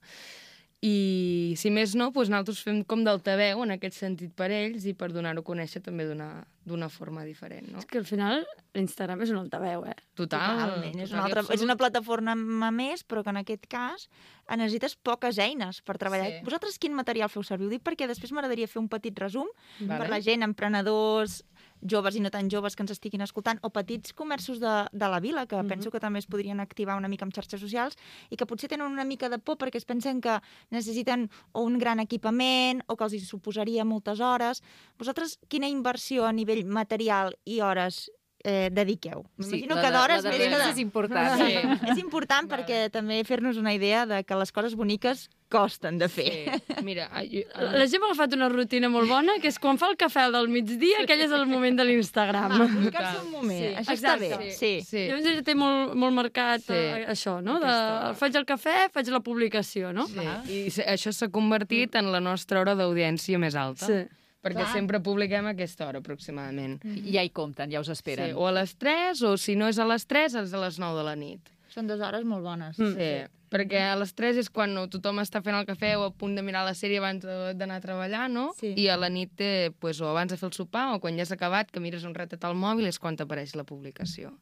I, 0.81 1.53
si 1.61 1.69
més 1.69 1.93
no, 1.93 2.07
doncs 2.09 2.31
nosaltres 2.33 2.63
fem 2.65 2.79
com 2.89 3.03
d'altaveu 3.05 3.61
en 3.67 3.75
aquest 3.75 3.99
sentit 3.99 4.31
per 4.33 4.49
ells 4.49 4.87
i 4.89 4.95
per 4.97 5.11
donar-ho 5.13 5.43
a 5.43 5.45
conèixer 5.45 5.83
també 5.85 6.07
d'una 6.09 6.89
forma 6.89 7.21
diferent, 7.27 7.69
no? 7.69 7.83
És 7.83 7.89
que 7.91 8.01
al 8.01 8.07
final 8.09 8.47
l'Instagram 8.73 9.21
és 9.21 9.33
un 9.35 9.43
altaveu, 9.43 9.85
eh? 9.91 9.97
Total. 10.17 10.57
Totalment. 10.57 10.97
És 10.97 11.13
una, 11.13 11.27
total 11.27 11.35
i 11.35 11.37
altra, 11.43 11.45
és 11.59 11.67
una 11.67 11.77
plataforma 11.77 12.71
més, 12.73 13.05
però 13.05 13.21
que 13.27 13.35
en 13.35 13.43
aquest 13.43 13.69
cas 13.69 14.09
necessites 14.57 14.97
poques 14.97 15.37
eines 15.45 15.83
per 15.85 15.99
treballar. 16.01 16.31
Sí. 16.39 16.41
Vosaltres 16.49 16.81
quin 16.81 16.97
material 16.97 17.29
feu 17.29 17.45
servir? 17.45 17.69
Ho 17.69 17.75
dic 17.77 17.85
perquè 17.85 18.09
després 18.09 18.33
m'agradaria 18.33 18.71
fer 18.71 18.81
un 18.81 18.89
petit 18.89 19.21
resum 19.21 19.53
Vale. 19.83 20.01
per 20.01 20.09
la 20.09 20.23
gent, 20.25 20.49
emprenedors, 20.49 21.43
joves 21.83 22.17
i 22.17 22.21
no 22.21 22.31
tan 22.31 22.51
joves 22.51 22.77
que 22.77 22.85
ens 22.85 22.93
estiguin 22.95 23.25
escoltant, 23.25 23.61
o 23.63 23.71
petits 23.75 24.15
comerços 24.17 24.61
de, 24.61 24.75
de 24.93 25.09
la 25.09 25.21
vila, 25.21 25.47
que 25.47 25.61
penso 25.69 25.91
que 25.91 26.01
també 26.03 26.21
es 26.21 26.29
podrien 26.31 26.61
activar 26.61 26.97
una 26.99 27.09
mica 27.09 27.27
amb 27.27 27.35
xarxes 27.35 27.61
socials, 27.61 27.99
i 28.31 28.37
que 28.37 28.47
potser 28.47 28.71
tenen 28.73 28.91
una 28.91 29.05
mica 29.05 29.29
de 29.29 29.39
por 29.39 29.59
perquè 29.61 29.81
es 29.81 29.89
pensen 29.89 30.21
que 30.21 30.39
necessiten 30.71 31.29
o 31.53 31.65
un 31.65 31.79
gran 31.79 32.01
equipament 32.01 32.85
o 32.87 32.97
que 32.97 33.07
els 33.07 33.17
hi 33.17 33.25
suposaria 33.25 33.85
moltes 33.85 34.21
hores. 34.21 34.63
Vosaltres 34.99 35.39
quina 35.49 35.69
inversió 35.69 36.27
a 36.27 36.33
nivell 36.33 36.67
material 36.67 37.35
i 37.45 37.61
hores 37.61 38.09
eh, 38.45 38.71
dediqueu? 38.73 39.25
M'imagino 39.37 39.75
la 39.77 39.81
que 39.83 39.87
de- 39.91 39.97
d'hores 39.97 40.25
més 40.25 40.37
que 40.39 40.71
és 40.71 40.79
important. 40.79 41.37
Sí. 41.41 41.59
És 41.93 41.99
important 41.99 42.49
perquè 42.49 42.89
també 42.91 43.23
fer-nos 43.25 43.57
una 43.61 43.75
idea 43.75 44.07
de 44.07 44.23
que 44.25 44.35
les 44.35 44.51
coses 44.53 44.75
boniques 44.75 45.29
costen 45.51 45.99
de 45.99 46.07
fer. 46.09 46.61
Sí. 46.61 46.75
Mira, 46.87 47.09
a- 47.13 47.25
jo- 47.27 47.43
La 47.59 47.73
la 47.83 47.87
gent 47.91 48.01
m'ha 48.01 48.13
agafat 48.13 48.33
una 48.37 48.49
rutina 48.49 48.89
molt 48.89 49.09
bona, 49.11 49.33
que 49.43 49.49
és 49.51 49.59
quan 49.59 49.77
fa 49.79 49.89
el 49.91 49.97
cafè 49.99 50.29
del 50.31 50.47
migdia, 50.49 51.03
aquell 51.03 51.21
és 51.27 51.33
el 51.33 51.45
moment 51.51 51.77
de 51.77 51.85
l'Instagram. 51.85 52.55
Buscar-se 52.79 53.25
un 53.27 53.31
moment. 53.33 53.59
Sí, 53.59 53.75
Això 53.83 53.93
està 53.99 54.15
exacte. 54.15 54.39
bé. 54.39 54.51
Sí. 54.53 54.73
sí. 54.87 55.07
Llavors 55.09 55.27
ella 55.27 55.43
té 55.43 55.55
molt, 55.59 55.95
molt 55.95 56.15
marcat 56.15 56.61
Sí. 56.63 56.73
sí. 56.73 57.05
això, 57.11 57.41
no? 57.43 57.59
De, 57.61 58.15
faig 58.17 58.37
el 58.37 58.47
cafè, 58.47 58.89
faig 58.95 59.09
la 59.11 59.21
publicació, 59.21 59.93
no? 59.93 60.07
Sí. 60.07 60.29
I 60.67 60.71
se- 60.71 60.87
això 60.87 61.13
s'ha 61.13 61.29
convertit 61.29 61.95
en 61.97 62.13
la 62.13 62.21
nostra 62.21 62.61
hora 62.61 62.75
d'audiència 62.79 63.39
més 63.39 63.55
alta. 63.59 63.87
Sí. 63.87 64.01
Perquè 64.43 64.63
Clar. 64.63 64.73
sempre 64.73 65.01
publiquem 65.05 65.45
a 65.47 65.51
aquesta 65.53 65.87
hora, 65.87 65.99
aproximadament. 66.01 66.79
Ja 67.13 67.23
hi 67.23 67.29
compten, 67.31 67.71
ja 67.71 67.81
us 67.81 67.87
Sí, 67.89 67.93
esperen. 67.93 68.35
o 68.37 68.47
a 68.49 68.53
les 68.53 68.75
3, 68.77 69.21
o 69.23 69.37
si 69.37 69.55
no 69.57 69.69
és 69.69 69.79
a 69.79 69.85
les 69.85 70.07
3, 70.07 70.35
és 70.35 70.55
a 70.55 70.59
les 70.63 70.79
9 70.79 70.97
de 70.97 71.05
la 71.05 71.15
nit. 71.17 71.41
Són 71.69 71.87
dues 71.87 72.01
hores 72.01 72.25
molt 72.25 72.43
bones. 72.43 72.79
Mm. 72.79 72.95
Sí, 72.97 73.31
perquè 73.51 73.83
a 73.93 73.97
les 73.97 74.15
3 74.15 74.37
és 74.39 74.49
quan 74.51 74.73
tothom 74.91 75.19
està 75.21 75.43
fent 75.43 75.55
el 75.59 75.67
cafè 75.67 75.93
o 75.99 76.05
a 76.05 76.11
punt 76.11 76.35
de 76.35 76.43
mirar 76.43 76.65
la 76.65 76.73
sèrie 76.73 76.99
abans 76.99 77.23
de- 77.23 77.53
d'anar 77.55 77.77
a 77.77 77.81
treballar, 77.81 78.31
no? 78.31 78.53
Sí. 78.59 78.73
I 78.77 78.89
a 78.89 78.97
la 78.97 79.09
nit, 79.11 79.33
eh, 79.41 79.71
pues, 79.79 80.01
o 80.01 80.09
abans 80.09 80.31
de 80.33 80.37
fer 80.39 80.47
el 80.49 80.53
sopar 80.55 80.95
o 80.95 81.01
quan 81.01 81.17
ja 81.17 81.23
has 81.23 81.33
acabat, 81.33 81.71
que 81.71 81.79
mires 81.81 82.05
un 82.05 82.15
ratet 82.15 82.43
al 82.45 82.55
mòbil, 82.57 82.87
és 82.87 82.99
quan 82.99 83.17
t'apareix 83.17 83.55
la 83.57 83.65
publicació. 83.65 84.33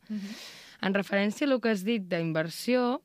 En 0.80 0.94
referència 0.94 1.46
a 1.46 1.50
el 1.52 1.60
que 1.60 1.70
has 1.70 1.82
dit 1.84 2.02
d'inversió, 2.08 3.02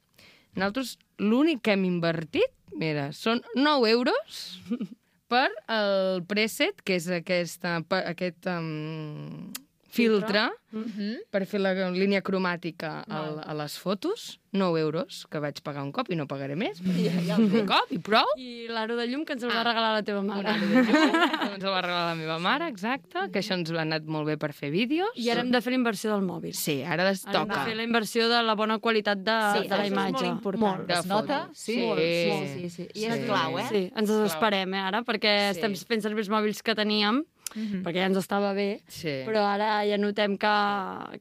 nosaltres 0.56 1.00
l'únic 1.18 1.62
que 1.64 1.72
hem 1.74 1.86
invertit, 1.86 2.52
mira, 2.72 3.12
són 3.14 3.42
9 3.56 3.90
euros 3.90 4.62
per 5.34 5.50
el 5.74 6.24
preset, 6.30 6.82
que 6.86 6.98
és 7.00 7.10
aquesta, 7.12 7.80
aquest 8.04 8.50
um, 8.54 9.50
filtre, 9.94 10.50
Mhm. 10.74 11.30
per 11.30 11.46
fer 11.46 11.60
la 11.62 11.72
línia 11.94 12.24
cromàtica 12.26 13.04
al, 13.08 13.36
a 13.46 13.54
les 13.54 13.76
fotos, 13.78 14.40
9 14.52 14.80
euros, 14.82 15.28
que 15.30 15.38
vaig 15.38 15.60
pagar 15.62 15.84
un 15.84 15.92
cop 15.94 16.10
i 16.10 16.16
no 16.18 16.26
pagaré 16.28 16.56
més. 16.58 16.80
Ja, 17.06 17.14
ja 17.28 17.38
un 17.38 17.66
cop 17.70 17.92
i 17.94 18.00
prou. 18.00 18.26
I 18.42 18.66
l'aro 18.74 18.96
de 18.98 19.06
llum 19.08 19.24
que 19.24 19.34
ens 19.38 19.44
el 19.46 19.52
va 19.54 19.62
regalar 19.64 19.92
la 19.94 20.02
teva 20.04 20.24
mare. 20.26 20.50
ens 21.54 21.64
el 21.64 21.70
va 21.70 21.82
regalar 21.86 22.08
la 22.10 22.16
meva 22.18 22.40
mare, 22.42 22.68
exacte, 22.74 23.28
que 23.32 23.40
això 23.44 23.54
ens 23.54 23.70
ha 23.70 23.82
anat 23.84 24.06
molt 24.10 24.26
bé 24.32 24.38
per 24.42 24.50
fer 24.58 24.72
vídeos. 24.74 25.14
I 25.16 25.30
ara 25.30 25.42
hem 25.46 25.52
de 25.54 25.62
fer 25.62 25.74
la 25.76 25.78
inversió 25.78 26.12
del 26.16 26.26
mòbil. 26.26 26.56
Sí, 26.58 26.82
ara 26.82 27.12
es 27.12 27.26
Ara 27.28 27.44
hem 27.44 27.48
de 27.48 27.54
toca. 27.54 27.66
fer 27.66 27.76
la 27.78 27.84
inversió 27.86 28.28
de 28.30 28.42
la 28.42 28.56
bona 28.56 28.80
qualitat 28.80 29.20
de, 29.22 29.38
Sí, 29.62 29.68
de 29.68 29.70
la 29.70 29.78
això 29.78 29.86
és 29.86 29.92
imatge. 29.94 30.12
molt 30.14 30.26
important. 30.26 30.88
De 30.88 30.94
Es 31.00 31.06
nota? 31.06 31.50
Sí. 31.54 31.74
Sí, 31.74 31.80
Molt, 31.86 32.00
sí, 32.00 32.48
sí, 32.58 32.70
sí. 32.70 32.88
I 32.96 33.00
Sí. 33.00 33.06
és 33.06 33.26
clau, 33.26 33.60
eh? 33.60 33.68
Sí, 33.70 33.92
ens 33.96 34.10
desesperem, 34.10 34.74
eh, 34.74 34.78
ara, 34.90 35.04
perquè 35.04 35.52
Sí. 35.54 35.60
estem 35.60 35.76
fent 35.76 36.02
servir 36.02 36.20
els 36.26 36.30
mòbils 36.30 36.62
que 36.64 36.74
teníem, 36.76 37.24
Mhm. 37.56 37.84
perquè 37.84 38.00
ja 38.02 38.06
ens 38.08 38.18
estava 38.18 38.54
bé, 38.54 38.82
Sí. 38.88 39.24
però 39.28 39.44
ara 39.46 39.86
ja 39.86 39.98
notem 39.98 40.38
que, 40.38 40.54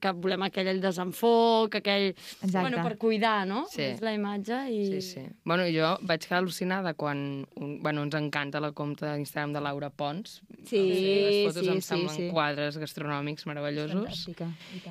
que 0.00 0.12
volem 0.12 0.42
aquell 0.42 0.68
el 0.68 0.80
desenfoc, 0.80 1.74
aquell... 1.76 2.08
Exacte. 2.42 2.58
Bueno, 2.60 2.82
per 2.82 2.96
cuidar, 2.98 3.46
no? 3.46 3.66
Sí. 3.70 3.82
És 3.82 4.00
la 4.00 4.12
imatge 4.14 4.58
i... 4.70 4.86
Sí, 4.86 5.00
sí. 5.02 5.20
Bueno, 5.44 5.64
jo 5.68 5.96
vaig 6.06 6.20
quedar 6.24 6.42
al·lucinada 6.42 6.94
quan... 6.94 7.46
Un, 7.56 7.80
bueno, 7.82 8.02
ens 8.04 8.14
encanta 8.14 8.60
la 8.60 8.72
compte 8.72 9.06
d'Instagram 9.06 9.52
de 9.52 9.60
Laura 9.60 9.90
Pons. 9.90 10.42
Sí, 10.64 10.78
les 10.82 11.52
fotos 11.52 11.64
sí, 11.66 11.70
em 11.70 11.80
sí, 11.80 11.88
semblen 11.88 12.16
sí. 12.16 12.28
quadres 12.32 12.78
gastronòmics 12.78 13.46
meravellosos. 13.46 14.04
Fantàstica. 14.06 14.48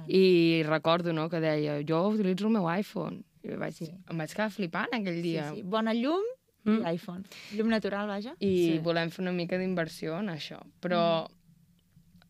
I. 0.08 0.22
I 0.22 0.64
recordo 0.64 1.14
no, 1.14 1.30
que 1.30 1.40
deia, 1.40 1.80
jo 1.88 2.08
utilitzo 2.10 2.48
el 2.48 2.54
meu 2.54 2.68
iPhone. 2.70 3.24
I 3.44 3.56
vaig, 3.58 3.74
Sí. 3.74 3.88
em 4.10 4.18
vaig 4.18 4.30
quedar 4.34 4.52
flipant 4.52 4.92
aquell 4.94 5.16
Sí, 5.18 5.22
dia. 5.22 5.50
sí. 5.56 5.64
Bona 5.64 5.94
llum 5.94 6.22
Mm. 6.64 6.82
i 6.86 6.94
iPhone. 6.96 7.24
Llum 7.58 7.70
natural, 7.70 8.08
vaja. 8.08 8.36
I 8.40 8.52
Sí. 8.56 8.80
volem 8.80 9.10
fer 9.10 9.24
una 9.24 9.32
mica 9.32 9.58
d'inversió 9.58 10.20
en 10.20 10.28
això. 10.30 10.60
Però 10.80 11.28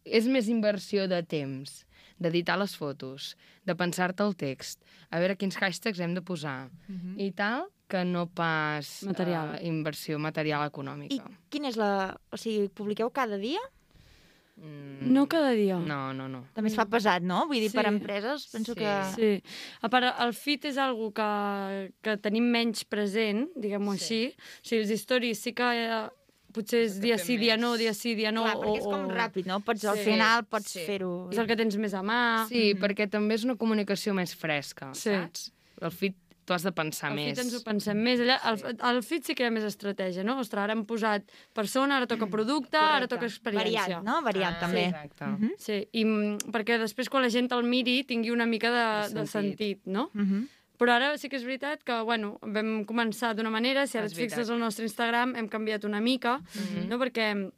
és 0.06 0.26
més 0.28 0.48
inversió 0.50 1.08
de 1.08 1.22
temps, 1.24 1.86
d'editar 2.22 2.58
les 2.62 2.76
fotos, 2.78 3.36
de 3.66 3.76
pensar-te 3.76 4.24
el 4.24 4.36
text, 4.38 4.82
a 5.10 5.20
veure 5.20 5.36
quins 5.36 5.58
hashtags 5.58 6.00
hem 6.00 6.14
de 6.14 6.22
posar 6.22 6.70
i 7.18 7.32
tal, 7.32 7.68
que 7.90 8.06
no 8.06 8.28
pas 8.28 9.04
Material. 9.04 9.56
eh, 9.56 9.68
inversió 9.68 10.18
material 10.18 10.64
I 10.64 10.70
econòmica. 10.70 11.26
quina 11.50 11.68
és 11.68 11.76
la... 11.78 12.16
O 12.32 12.38
sigui, 12.38 12.70
publiqueu 12.70 13.10
cada 13.12 13.38
dia? 13.38 13.60
Mm, 14.62 15.12
No 15.12 15.28
cada 15.28 15.52
dia. 15.58 15.80
No, 15.82 16.14
no, 16.14 16.28
no. 16.30 16.44
També 16.54 16.70
es 16.70 16.76
fa 16.78 16.86
pesat, 16.86 17.24
no? 17.26 17.48
Vull 17.50 17.58
dir, 17.60 17.72
Sí. 17.72 17.78
per 17.78 17.88
empreses, 17.90 18.48
penso 18.54 18.76
Sí. 18.76 18.80
que... 18.80 18.92
Sí. 19.16 19.44
A 19.82 19.90
part, 19.90 20.14
el 20.22 20.34
feed 20.34 20.66
és 20.70 20.78
algo 20.78 21.12
que, 21.12 21.92
que 22.04 22.18
tenim 22.18 22.46
menys 22.52 22.84
present, 22.86 23.48
diguem-ho 23.56 23.96
Sí. 23.98 24.00
així. 24.00 24.22
O 24.62 24.68
sigui, 24.70 24.82
els 24.84 24.92
stories 25.02 25.40
sí 25.42 25.54
que 25.54 25.64
eh, 25.64 26.10
potser 26.54 26.84
és 26.84 27.00
dia 27.02 27.18
sí, 27.18 27.38
dia 27.38 27.58
no, 27.58 27.76
dia 27.78 27.94
sí, 27.96 28.14
dia 28.14 28.32
no. 28.32 28.44
Clar, 28.44 28.58
perquè 28.58 28.78
és 28.78 28.86
o, 28.86 28.90
com 28.92 29.06
o... 29.06 29.10
ràpid, 29.10 29.46
no? 29.48 29.60
Pots, 29.62 29.86
al 29.86 29.98
Sí. 29.98 30.04
final 30.12 30.46
pots 30.46 30.70
Sí. 30.70 30.86
fer-ho... 30.86 31.30
És 31.32 31.38
el 31.40 31.48
que 31.48 31.56
tens 31.56 31.78
més 31.78 31.94
a 31.94 32.02
mà. 32.04 32.46
Sí, 32.48 32.76
perquè 32.76 33.10
també 33.10 33.34
és 33.36 33.44
una 33.44 33.56
comunicació 33.56 34.14
més 34.14 34.36
fresca, 34.36 34.94
Sí. 34.94 35.10
saps? 35.10 35.52
El 35.82 35.90
fit 35.92 36.16
t'ho 36.52 36.58
has 36.58 36.66
de 36.68 36.74
pensar 36.76 37.10
El 37.14 37.16
més. 37.16 37.32
feed 37.32 37.46
ens 37.46 37.54
ho 37.56 37.64
pensem 37.64 37.98
més. 38.04 38.20
Allà, 38.20 38.36
el, 38.52 38.76
el 38.92 39.02
feed 39.08 39.24
sí 39.30 39.36
que 39.38 39.48
ha 39.48 39.52
més 39.56 39.64
estratègia, 39.64 40.26
no? 40.28 40.36
Ostres, 40.44 40.66
ara 40.66 40.76
hem 40.76 40.84
posat 40.90 41.24
persona, 41.56 41.98
ara 42.02 42.08
toca 42.12 42.28
producte, 42.28 42.76
ara 42.78 43.08
toca 43.08 43.26
experiència. 43.30 44.02
Variat, 44.02 44.04
no? 44.04 44.20
Variat, 44.26 44.58
Ah, 44.58 44.60
també. 44.66 44.86
Exacte. 44.90 45.26
Mhm. 45.32 45.52
Sí, 45.58 45.78
i 45.94 46.04
mm, 46.04 46.52
perquè 46.52 46.78
després 46.82 47.08
quan 47.10 47.24
la 47.24 47.30
gent 47.32 47.48
el 47.56 47.64
miri 47.64 48.02
tingui 48.04 48.32
una 48.36 48.46
mica 48.46 48.70
de, 48.74 49.14
De 49.14 49.22
de 49.22 49.28
sentit. 49.28 49.58
sentit, 49.58 49.80
no? 49.86 50.10
Mhm. 50.14 50.48
Però 50.82 50.96
ara 50.96 51.16
sí 51.22 51.30
que 51.30 51.36
és 51.38 51.44
veritat 51.46 51.84
que, 51.86 52.02
bueno, 52.02 52.40
vam 52.42 52.84
començar 52.90 53.36
d'una 53.38 53.52
manera, 53.54 53.86
si 53.88 53.98
ara 54.00 54.08
És 54.08 54.14
et 54.14 54.18
fixes 54.18 54.50
al 54.50 54.58
nostre 54.60 54.84
Instagram 54.84 55.36
hem 55.38 55.48
canviat 55.48 55.86
una 55.86 56.00
mica, 56.02 56.40
Mhm. 56.42 56.88
no? 56.90 56.98
Perquè 56.98 57.52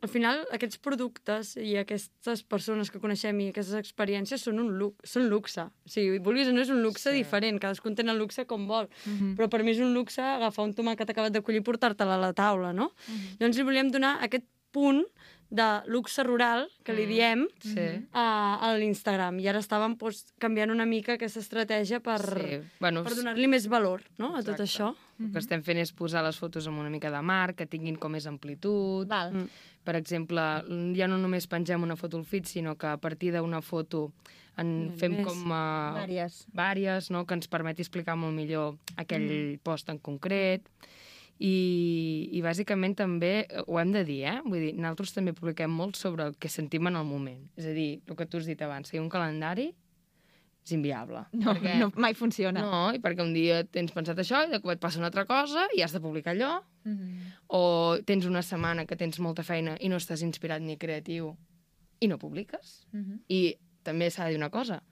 al 0.00 0.08
final 0.08 0.44
aquests 0.54 0.78
productes 0.78 1.56
i 1.58 1.74
aquestes 1.80 2.44
persones 2.46 2.90
que 2.90 3.00
coneixem 3.02 3.40
i 3.42 3.48
aquestes 3.50 3.78
experiències 3.80 4.44
són 4.46 4.60
un 4.62 4.70
luxe, 4.78 5.08
són 5.10 5.26
luxe. 5.32 5.64
O 5.66 5.90
sigui, 5.90 6.20
vulguis 6.22 6.50
o 6.50 6.54
no 6.54 6.62
és 6.62 6.70
un 6.70 6.82
luxe 6.84 7.08
sí. 7.10 7.16
diferent, 7.18 7.58
cadascú 7.62 7.90
entén 7.90 8.12
el 8.12 8.20
luxe 8.22 8.46
com 8.46 8.68
vol. 8.68 8.86
Mm 9.04 9.16
-hmm. 9.18 9.36
Però 9.36 9.48
per 9.48 9.64
mi 9.64 9.72
és 9.72 9.80
un 9.80 9.94
luxe 9.94 10.22
agafar 10.22 10.64
un 10.64 10.74
tomàquet 10.74 11.10
acabat 11.10 11.32
de 11.32 11.42
collir 11.42 11.60
i 11.60 11.64
portar-te'l 11.64 12.10
a 12.10 12.16
la 12.18 12.32
taula, 12.32 12.72
no? 12.72 12.92
Mm 13.08 13.14
-hmm. 13.14 13.36
Llavors 13.40 13.56
li 13.56 13.62
volíem 13.64 13.90
donar 13.90 14.18
aquest 14.22 14.44
punt 14.70 15.04
de 15.50 15.82
luxe 15.86 16.22
rural, 16.22 16.68
que 16.84 16.92
li 16.92 17.06
diem, 17.06 17.46
Sí. 17.62 18.06
a, 18.12 18.58
a 18.60 18.76
l'Instagram. 18.76 19.38
I 19.40 19.48
ara 19.48 19.62
estàvem 19.62 19.96
doncs, 19.96 20.34
canviant 20.38 20.70
una 20.70 20.84
mica 20.84 21.14
aquesta 21.14 21.40
estratègia 21.40 22.00
per, 22.00 22.20
Sí. 22.20 22.60
Bueno, 22.78 23.02
per 23.02 23.14
donar-li 23.16 23.48
més 23.48 23.66
valor 23.66 24.02
no, 24.18 24.36
a 24.36 24.42
tot 24.42 24.60
Exacte. 24.60 24.62
això. 24.62 24.94
El 25.18 25.32
que 25.32 25.38
estem 25.38 25.62
fent 25.62 25.78
és 25.78 25.92
posar 25.92 26.22
les 26.22 26.36
fotos 26.38 26.66
amb 26.68 26.78
una 26.78 26.90
mica 26.90 27.10
de 27.10 27.22
mar, 27.22 27.54
que 27.54 27.66
tinguin 27.66 27.96
com 27.96 28.12
més 28.12 28.26
amplitud. 28.26 29.08
Val. 29.08 29.32
Mm. 29.32 29.48
Per 29.88 29.96
exemple, 29.96 30.42
ja 30.98 31.06
no 31.08 31.16
només 31.16 31.48
pengem 31.48 31.86
una 31.86 31.96
foto 31.96 32.18
al 32.20 32.26
feed, 32.28 32.44
sinó 32.44 32.74
que 32.76 32.90
a 32.90 32.98
partir 33.00 33.32
d'una 33.32 33.62
foto 33.64 34.10
en 34.58 34.68
Mm, 34.90 34.98
fem 35.00 35.12
més. 35.16 35.26
com... 35.26 35.44
Uh, 35.48 35.96
Vàries. 35.96 36.46
vàries, 36.52 37.10
no? 37.14 37.24
que 37.24 37.36
ens 37.38 37.48
permeti 37.48 37.84
explicar 37.84 38.18
molt 38.18 38.34
millor 38.34 38.76
aquell 38.96 39.28
mm. 39.28 39.60
post 39.64 39.88
en 39.88 39.98
concret. 39.98 40.66
I, 41.38 42.28
I 42.34 42.40
bàsicament 42.42 42.96
també 42.98 43.46
eh, 43.46 43.62
ho 43.62 43.78
hem 43.78 43.92
de 43.94 44.02
dir, 44.04 44.24
eh? 44.26 44.38
Vull 44.42 44.58
dir, 44.58 44.72
nosaltres 44.74 45.14
també 45.14 45.32
publiquem 45.32 45.70
molt 45.70 45.94
sobre 45.96 46.26
el 46.26 46.34
que 46.34 46.50
sentim 46.50 46.90
en 46.90 46.98
el 46.98 47.06
moment. 47.06 47.44
És 47.56 47.68
a 47.70 47.74
dir, 47.76 48.00
el 48.10 48.18
que 48.18 48.26
tu 48.26 48.42
has 48.42 48.48
dit 48.50 48.60
abans, 48.66 48.90
seguir 48.90 49.04
un 49.04 49.12
calendari 49.12 49.70
és 50.68 50.74
inviable. 50.76 51.24
No, 51.32 51.54
perquè... 51.54 51.74
no, 51.80 51.88
mai 51.96 52.14
funciona. 52.14 52.60
No, 52.60 52.80
i 52.92 53.00
perquè 53.00 53.24
un 53.24 53.32
dia 53.34 53.62
tens 53.64 53.92
pensat 53.96 54.18
això 54.20 54.44
i 54.46 54.50
de 54.52 54.60
cop 54.60 54.74
et 54.74 54.80
passa 54.82 55.00
una 55.00 55.08
altra 55.08 55.24
cosa 55.28 55.64
i 55.76 55.80
has 55.82 55.94
de 55.96 56.00
publicar 56.04 56.34
allò, 56.36 56.58
Mhm. 56.88 57.32
o 57.48 57.98
tens 58.06 58.24
una 58.24 58.40
setmana 58.42 58.86
que 58.86 58.96
tens 58.96 59.18
molta 59.20 59.42
feina 59.44 59.74
i 59.80 59.88
no 59.88 59.96
estàs 59.96 60.22
inspirat 60.24 60.62
ni 60.62 60.76
creatiu 60.78 61.34
i 62.00 62.08
no 62.08 62.16
publiques. 62.18 62.86
Mhm. 62.92 63.18
I 63.28 63.56
també 63.82 64.10
s'ha 64.10 64.24
de 64.24 64.30
dir 64.30 64.38
una 64.38 64.50
cosa, 64.50 64.82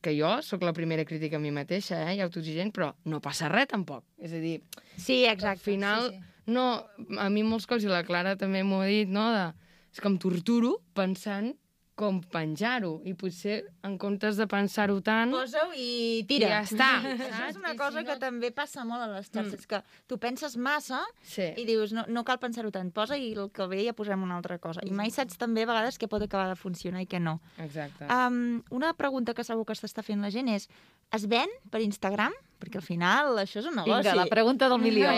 que 0.00 0.14
jo 0.18 0.40
sóc 0.42 0.62
la 0.62 0.72
primera 0.72 1.04
crítica 1.04 1.36
a 1.36 1.40
mi 1.40 1.50
mateixa, 1.50 2.10
eh, 2.10 2.16
i 2.16 2.20
autoexigent, 2.20 2.72
però 2.72 2.94
no 3.04 3.20
passa 3.20 3.48
res 3.48 3.68
tampoc. 3.68 4.04
És 4.18 4.32
a 4.32 4.36
dir, 4.40 4.62
Sí, 4.96 5.24
exacte. 5.24 5.48
al 5.48 5.58
final, 5.58 6.10
Sí, 6.10 6.16
sí. 6.16 6.22
no, 6.46 6.86
a 7.18 7.28
mi 7.30 7.42
molts 7.42 7.66
cops, 7.66 7.84
i 7.84 7.86
la 7.88 8.02
Clara 8.04 8.36
també 8.36 8.62
m'ho 8.64 8.80
ha 8.82 8.86
dit, 8.86 9.08
no, 9.08 9.30
de, 9.32 9.52
és 9.92 10.00
que 10.00 10.08
em 10.08 10.18
torturo 10.18 10.78
pensant 10.94 11.54
com 12.02 12.18
penjar-ho, 12.34 12.96
i 13.06 13.14
potser 13.14 13.60
en 13.86 13.94
comptes 14.02 14.36
de 14.40 14.46
pensar-ho 14.50 14.98
tant, 15.06 15.30
Posa-ho 15.30 15.70
i 15.78 16.18
i 16.18 16.24
tira. 16.26 16.48
ja 16.50 16.60
està. 16.66 16.88
Això 17.28 17.46
és 17.52 17.60
una 17.60 17.72
I 17.76 17.78
cosa 17.78 18.02
si 18.02 18.08
que 18.10 18.16
també 18.20 18.50
passa 18.54 18.82
molt 18.88 19.04
a 19.06 19.08
les 19.14 19.30
xarxes, 19.30 19.66
que 19.70 19.78
tu 20.10 20.18
penses 20.18 20.56
massa 20.58 21.04
Sí. 21.22 21.46
i 21.56 21.64
dius, 21.68 21.94
no, 21.94 22.04
no 22.10 22.24
cal 22.26 22.40
pensar-ho 22.42 22.72
tant, 22.74 22.90
posa 22.92 23.16
i 23.16 23.30
el 23.32 23.50
que 23.54 23.66
ve 23.70 23.84
ja 23.86 23.94
posem 23.94 24.22
una 24.26 24.36
altra 24.40 24.58
cosa. 24.58 24.82
I 24.84 24.90
mai 24.90 25.10
saps 25.14 25.38
també 25.38 25.62
a 25.62 25.70
vegades 25.70 25.98
què 26.02 26.08
pot 26.10 26.22
acabar 26.26 26.48
de 26.50 26.58
funcionar 26.58 27.02
i 27.04 27.06
què 27.06 27.20
no. 27.22 27.38
Exacte. 27.62 28.06
Um, 28.10 28.62
una 28.74 28.92
pregunta 28.98 29.32
que 29.34 29.44
segur 29.46 29.64
que 29.68 29.78
s'està 29.78 30.02
fent 30.02 30.20
la 30.24 30.30
gent 30.34 30.48
és, 30.52 30.68
es 31.12 31.26
ven 31.30 31.48
per 31.70 31.80
Instagram? 31.84 32.34
Perquè 32.62 32.78
al 32.78 32.84
final 32.86 33.40
això 33.42 33.58
és 33.58 33.66
un 33.66 33.74
negoci. 33.80 34.04
Vinga, 34.04 34.14
la 34.20 34.26
pregunta 34.30 34.68
del 34.70 34.78
milió. 34.82 35.10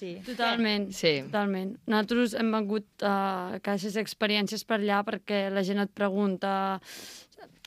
Sí. 0.00 0.14
Totalment, 0.26 0.88
Sí. 0.96 1.18
totalment. 1.26 1.74
Nosaltres 1.86 2.34
hem 2.40 2.52
vengut 2.56 2.86
uh, 3.04 3.58
caixes 3.64 3.98
d'experiències 3.98 4.64
per 4.64 4.80
allà 4.80 5.02
perquè 5.04 5.44
la 5.52 5.62
gent 5.66 5.84
et 5.84 5.92
pregunta... 5.94 6.54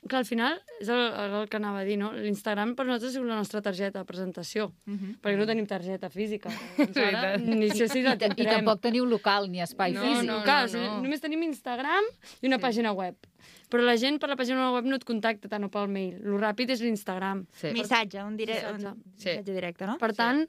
Que 0.07 0.15
al 0.19 0.25
final, 0.25 0.59
és 0.79 0.89
el, 0.93 0.99
el 1.17 1.47
que 1.49 1.57
anava 1.57 1.79
a 1.81 1.83
dir, 1.83 1.95
no? 1.97 2.11
L'Instagram 2.13 2.75
per 2.77 2.85
nosaltres 2.85 3.15
és 3.15 3.23
la 3.25 3.35
nostra 3.39 3.61
targeta 3.65 4.03
de 4.03 4.05
presentació, 4.05 4.67
Mhm. 4.85 5.15
perquè 5.23 5.37
no 5.39 5.47
tenim 5.49 5.65
targeta 5.65 6.11
física. 6.13 6.51
Ara, 7.09 7.37
ni 7.37 7.71
sé 7.71 7.87
si 7.89 8.03
la 8.03 8.13
I 8.13 8.17
tindrem. 8.19 8.51
tampoc 8.59 8.81
teniu 8.81 9.05
local 9.09 9.49
ni 9.49 9.61
espai 9.65 9.93
No, 9.93 10.01
físic. 10.03 10.27
no, 10.29 10.43
Clar, 10.43 10.59
no, 10.59 10.65
o 10.65 10.73
sigui, 10.75 10.85
no. 10.85 11.01
només 11.01 11.21
tenim 11.21 11.41
Instagram 11.43 12.03
i 12.41 12.45
una 12.47 12.59
pàgina 12.59 12.93
web. 12.93 13.15
Però 13.69 13.81
la 13.81 13.97
gent 13.97 14.19
per 14.21 14.29
la 14.29 14.35
pàgina 14.37 14.71
web 14.75 14.85
no 14.85 14.95
et 14.95 15.03
contacta 15.03 15.49
tant 15.49 15.63
o 15.65 15.69
pel 15.73 15.87
mail. 15.89 16.19
Lo 16.21 16.37
ràpid 16.37 16.69
és 16.69 16.81
l'Instagram. 16.85 17.47
Sí. 17.51 17.71
Missatge, 17.73 18.21
un, 18.23 18.37
dire... 18.37 18.53
Missatge. 18.53 18.85
un 18.85 19.03
Sí. 19.17 19.29
missatge 19.29 19.53
directe, 19.53 19.87
no? 19.87 19.97
Per 19.97 20.13
tant, 20.13 20.45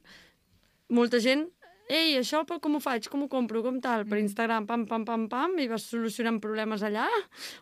molta 0.88 1.18
gent 1.18 1.48
ei, 1.88 2.16
això 2.18 2.44
però 2.46 2.58
com 2.60 2.76
ho 2.76 2.80
faig, 2.82 3.08
com 3.12 3.22
ho 3.22 3.28
compro, 3.28 3.62
com 3.62 3.80
tal, 3.80 4.04
per 4.08 4.18
Instagram, 4.18 4.66
pam, 4.66 4.86
pam, 4.86 5.04
pam, 5.04 5.28
pam, 5.28 5.58
i 5.62 5.68
vas 5.70 5.84
solucionant 5.90 6.40
problemes 6.42 6.82
allà, 6.82 7.06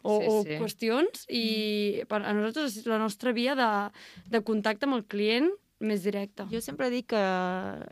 o, 0.03 0.21
Sí, 0.21 0.29
o 0.29 0.43
sí. 0.45 0.57
qüestions, 0.61 1.27
i 1.29 1.45
per, 2.09 2.23
a 2.25 2.33
nosaltres 2.33 2.79
és 2.81 2.87
la 2.89 2.99
nostra 3.03 3.33
via 3.37 3.55
de, 3.59 3.69
de 4.31 4.41
contacte 4.45 4.87
amb 4.89 4.95
el 5.01 5.05
client 5.05 5.51
més 5.85 6.01
directe. 6.07 6.47
Jo 6.49 6.61
sempre 6.65 6.87
dic 6.89 7.11
que, 7.13 7.21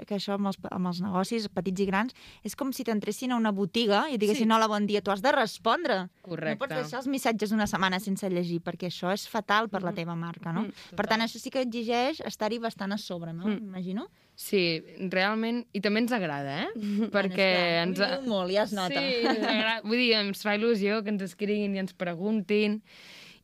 que 0.08 0.14
això 0.16 0.36
amb 0.38 0.48
els, 0.48 0.56
amb 0.70 0.88
els 0.88 1.00
negocis 1.04 1.48
petits 1.52 1.82
i 1.82 1.86
grans 1.90 2.14
és 2.46 2.54
com 2.56 2.70
si 2.72 2.86
t'entressin 2.86 3.34
a 3.34 3.36
una 3.36 3.50
botiga 3.52 4.04
i 4.08 4.16
diguessin 4.22 4.46
Sí. 4.48 4.54
hola, 4.54 4.68
bon 4.70 4.86
dia, 4.88 5.02
tu 5.04 5.10
has 5.12 5.20
de 5.20 5.32
respondre. 5.34 6.08
Correcte. 6.22 6.54
No 6.54 6.62
pots 6.62 6.78
deixar 6.78 7.00
els 7.02 7.08
missatges 7.12 7.52
una 7.52 7.66
setmana 7.66 8.00
sense 8.00 8.30
llegir, 8.30 8.62
perquè 8.64 8.88
això 8.88 9.12
és 9.12 9.26
fatal 9.28 9.68
per 9.68 9.82
la 9.82 9.92
teva 9.92 10.14
marca, 10.16 10.54
no? 10.54 10.62
Mm, 10.62 10.96
per 10.96 11.06
tant, 11.10 11.20
això 11.26 11.42
sí 11.42 11.50
que 11.50 11.60
exigeix 11.66 12.22
estar-hi 12.24 12.58
bastant 12.62 12.92
a 12.94 12.98
sobre, 12.98 13.34
no? 13.34 13.44
Mm. 13.50 13.60
M'imagino. 13.60 14.08
Sí, 14.42 14.82
realment, 15.12 15.62
i 15.76 15.80
també 15.84 16.02
ens 16.02 16.12
agrada, 16.16 16.64
eh? 16.64 16.86
Perquè 17.14 17.48
ens... 17.84 18.00
Ho 18.02 18.20
molt, 18.26 18.50
ja 18.50 18.64
es 18.66 18.74
nota. 18.74 18.98
Sí, 18.98 19.22
ens 19.22 19.42
agrada. 19.44 19.80
Vull 19.86 20.00
dir, 20.00 20.12
ens 20.18 20.42
fa 20.42 20.56
il·lusió 20.58 21.02
que 21.04 21.12
ens 21.14 21.22
escriguin 21.28 21.76
i 21.76 21.82
ens 21.84 21.94
preguntin 21.94 22.80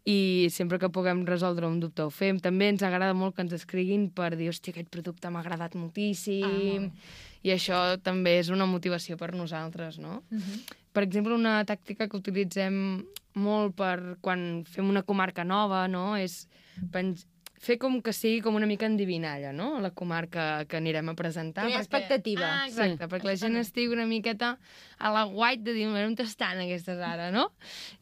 i 0.08 0.48
sempre 0.50 0.78
que 0.80 0.88
puguem 0.90 1.22
resoldre 1.28 1.68
un 1.68 1.78
dubte 1.82 2.02
ho 2.06 2.10
fem. 2.10 2.40
També 2.42 2.70
ens 2.72 2.82
agrada 2.86 3.14
molt 3.14 3.36
que 3.36 3.44
ens 3.44 3.54
escriguin 3.54 4.08
per 4.16 4.32
dir, 4.34 4.48
hòstia, 4.50 4.74
aquest 4.74 4.90
producte 4.94 5.30
m'ha 5.30 5.42
agradat 5.44 5.76
moltíssim. 5.78 6.88
I 7.46 7.54
això 7.54 7.78
també 8.02 8.38
és 8.40 8.50
una 8.50 8.66
motivació 8.66 9.18
per 9.20 9.30
nosaltres, 9.36 10.00
no? 10.02 10.22
Per 10.96 11.04
exemple, 11.04 11.36
una 11.36 11.60
tàctica 11.68 12.08
que 12.08 12.18
utilitzem 12.18 13.04
molt 13.38 13.76
per 13.78 14.16
quan 14.24 14.64
fem 14.66 14.88
una 14.90 15.04
comarca 15.06 15.44
nova, 15.46 15.86
no?, 15.86 16.16
és. 16.18 16.46
Fer 17.58 17.76
com 17.82 17.98
que 18.02 18.12
sigui 18.14 18.40
com 18.44 18.56
una 18.58 18.68
mica 18.70 18.86
endivinalla, 18.86 19.52
no?, 19.52 19.78
la 19.82 19.90
comarca 19.90 20.64
que 20.70 20.78
anirem 20.78 21.10
a 21.10 21.14
presentar. 21.18 21.66
Crear 21.66 21.82
expectativa. 21.82 22.46
Ah, 22.46 22.68
exacte, 22.68 23.04
sí. 23.04 23.10
perquè 23.10 23.28
la 23.28 23.36
gent 23.40 23.58
estigui 23.60 23.94
una 23.94 24.06
miqueta 24.06 24.54
a 24.98 25.12
la 25.14 25.24
guait 25.30 25.62
de 25.66 25.74
dir, 25.74 25.88
"Mira, 25.88 26.06
on 26.06 26.16
estan 26.18 26.62
aquestes 26.62 26.98
ara, 26.98 27.30
no? 27.34 27.50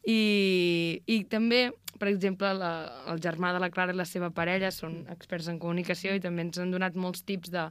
I, 0.05 1.01
i 1.05 1.23
també, 1.25 1.71
per 1.97 2.09
exemple, 2.09 2.53
la, 2.53 3.03
el 3.07 3.19
germà 3.19 3.53
de 3.53 3.59
la 3.59 3.69
Clara 3.73 3.93
i 3.93 3.97
la 3.97 4.05
seva 4.05 4.29
parella 4.29 4.71
són 4.71 5.05
experts 5.09 5.49
en 5.49 5.59
comunicació 5.59 6.13
i 6.13 6.21
també 6.21 6.45
ens 6.45 6.57
han 6.61 6.71
donat 6.71 6.95
molts 6.95 7.23
tips 7.23 7.49
de 7.49 7.69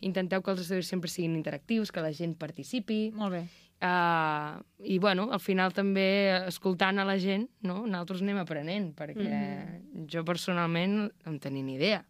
intenteu 0.00 0.42
que 0.42 0.50
els 0.50 0.60
estudis 0.60 0.88
sempre 0.88 1.10
siguin 1.10 1.36
interactius, 1.38 1.92
que 1.92 2.02
la 2.04 2.12
gent 2.12 2.36
participi, 2.36 3.10
Molt 3.14 3.32
bé. 3.32 3.46
Uh, 3.82 4.62
I, 4.86 4.98
bueno, 5.02 5.28
al 5.34 5.40
final 5.42 5.72
també, 5.74 6.30
escoltant 6.46 7.00
a 7.02 7.04
la 7.04 7.16
gent, 7.18 7.48
no? 7.66 7.80
nosaltres 7.86 8.22
anem 8.22 8.38
aprenent, 8.38 8.92
perquè 8.94 9.26
Mm-hmm. 9.26 10.06
jo 10.06 10.22
personalment 10.24 10.92
no 11.00 11.10
en 11.26 11.40
tenia 11.42 11.62
ni 11.66 11.74
idea. 11.74 12.04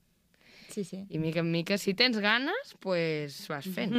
Sí, 0.68 0.84
sí. 0.84 1.02
I 1.08 1.18
mica 1.18 1.40
en 1.40 1.50
mica, 1.52 1.76
si 1.78 1.92
tens 1.94 2.16
ganes, 2.18 2.76
pues 2.80 3.46
vas 3.48 3.66
fent. 3.68 3.92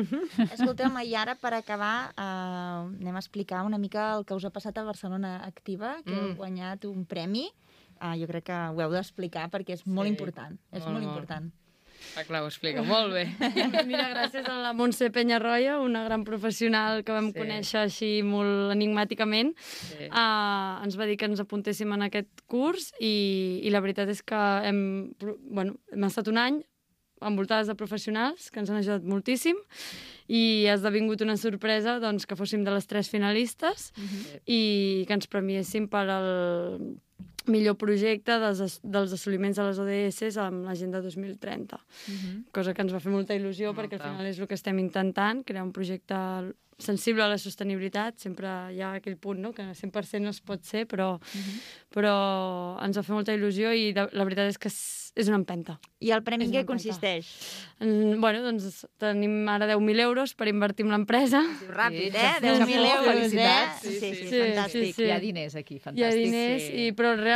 Escolteu-me, 0.52 1.04
i 1.06 1.14
ara 1.16 1.36
per 1.38 1.52
acabar 1.54 2.14
eh, 2.18 2.22
anem 2.24 3.16
a 3.16 3.22
explicar 3.22 3.64
una 3.66 3.78
mica 3.78 4.16
el 4.18 4.26
que 4.26 4.34
us 4.34 4.46
ha 4.46 4.50
passat 4.54 4.78
a 4.78 4.84
Barcelona 4.84 5.36
Activa, 5.46 5.98
que 6.06 6.14
heu 6.14 6.32
Mm. 6.32 6.38
guanyat 6.38 6.86
un 6.86 7.06
premi. 7.06 7.48
Uh, 8.02 8.18
jo 8.20 8.26
crec 8.28 8.44
que 8.50 8.54
ho 8.74 8.82
heu 8.82 8.92
d'explicar 8.92 9.50
perquè 9.54 9.74
és 9.78 9.86
molt 9.88 10.08
Sí, 10.10 10.14
important. 10.18 10.58
És 10.72 10.82
molt, 10.84 10.94
molt 10.94 11.06
molt. 11.06 11.14
important. 11.14 11.52
Clar, 12.28 12.44
ho 12.44 12.50
explica 12.52 12.84
molt 12.86 13.14
bé. 13.16 13.24
Mira, 13.90 14.06
gràcies 14.14 14.46
a 14.50 14.56
la 14.62 14.74
Montse 14.78 15.10
Penyarroia, 15.14 15.80
una 15.82 16.04
gran 16.06 16.24
professional 16.28 17.02
que 17.04 17.12
vam 17.16 17.32
Sí. 17.34 17.40
conèixer 17.40 17.80
així 17.82 18.12
molt 18.24 18.72
enigmàticament, 18.76 19.54
Sí. 19.58 20.10
uh, 20.12 20.84
ens 20.86 20.98
va 21.00 21.08
dir 21.10 21.18
que 21.18 21.26
ens 21.26 21.42
apuntéssim 21.42 21.92
en 21.96 22.06
aquest 22.10 22.44
curs 22.48 22.92
i, 23.00 23.62
i 23.66 23.74
la 23.74 23.82
veritat 23.82 24.10
és 24.14 24.22
que 24.22 24.36
hem, 24.70 24.84
bueno, 25.50 25.76
hem 25.92 26.06
estat 26.10 26.30
un 26.30 26.38
any 26.38 26.62
envoltades 27.24 27.68
de 27.72 27.76
professionals 27.80 28.50
que 28.52 28.60
ens 28.60 28.70
han 28.70 28.82
ajudat 28.82 29.06
moltíssim 29.08 29.56
i 30.28 30.66
ha 30.68 30.74
esdevingut 30.76 31.22
una 31.24 31.38
sorpresa 31.40 31.98
doncs, 32.04 32.26
que 32.28 32.36
fóssim 32.36 32.66
de 32.68 32.74
les 32.76 32.86
tres 32.86 33.08
finalistes 33.10 33.94
i 34.46 35.06
que 35.08 35.14
ens 35.16 35.30
premiéssim 35.32 35.88
per 35.88 36.04
al 36.12 36.28
millor 37.52 37.76
projecte 37.76 38.38
dels, 38.40 38.80
dels 38.84 39.14
assoliments 39.14 39.58
de 39.60 39.64
les 39.68 39.80
ODS 39.84 40.38
amb 40.40 40.64
l'Agenda 40.66 41.02
2030 41.04 41.80
cosa 42.56 42.74
que 42.74 42.82
ens 42.86 42.94
va 42.94 43.00
fer 43.04 43.12
molta 43.12 43.36
il·lusió 43.36 43.74
perquè 43.76 43.98
al 44.00 44.04
Molta. 44.04 44.12
final 44.14 44.28
és 44.32 44.40
el 44.40 44.48
que 44.48 44.56
estem 44.56 44.80
intentant, 44.80 45.44
crear 45.44 45.64
un 45.66 45.74
projecte 45.76 46.16
sensible 46.84 47.22
a 47.24 47.28
la 47.30 47.38
sostenibilitat, 47.38 48.18
sempre 48.20 48.50
hi 48.74 48.82
ha 48.82 48.96
aquell 48.98 49.16
punt 49.22 49.40
no? 49.40 49.52
que 49.54 49.62
100% 49.64 50.20
no 50.26 50.32
es 50.34 50.42
pot 50.42 50.64
ser, 50.66 50.88
però, 50.90 51.20
però 51.94 52.14
ens 52.84 52.98
va 52.98 53.04
fer 53.06 53.14
molta 53.16 53.36
il·lusió 53.38 53.72
i 53.78 53.92
de, 53.96 54.08
la 54.18 54.26
veritat 54.26 54.50
és 54.50 54.58
que 54.60 54.72
és, 54.72 54.78
és 55.16 55.30
una 55.30 55.38
empenta. 55.38 55.76
I 56.02 56.10
el 56.16 56.24
premi 56.26 56.48
en 56.48 56.52
què 56.56 56.64
consisteix? 56.66 57.30
Mm, 57.78 58.18
bueno, 58.20 58.42
doncs 58.48 58.82
tenim 59.00 59.48
ara 59.54 59.68
10.000 59.70 60.02
euros 60.02 60.34
per 60.34 60.48
invertir 60.50 60.88
en 60.88 60.96
l'empresa. 60.96 61.44
Ràpid, 61.70 62.18
Sí, 62.18 62.18
eh? 62.18 62.34
sí, 62.40 62.48
10.000 62.48 62.66
sí, 62.66 62.90
euros, 62.90 63.34
eh? 63.38 63.56
Sí, 63.80 63.94
sí, 63.94 64.00
sí, 64.16 64.28
Sí, 64.34 64.40
fantàstic. 64.42 64.88
sí, 64.90 64.94
sí. 64.98 65.04
Hi 65.06 65.12
ha 65.14 65.20
diners 65.22 65.56
aquí, 65.56 65.76
Hi 65.78 65.78
ha 65.78 65.86
fantàstic. 65.92 66.24
diners, 66.26 66.64
sí. 66.66 66.74
i, 66.88 66.92
però 66.98 67.14
realment, 67.16 67.33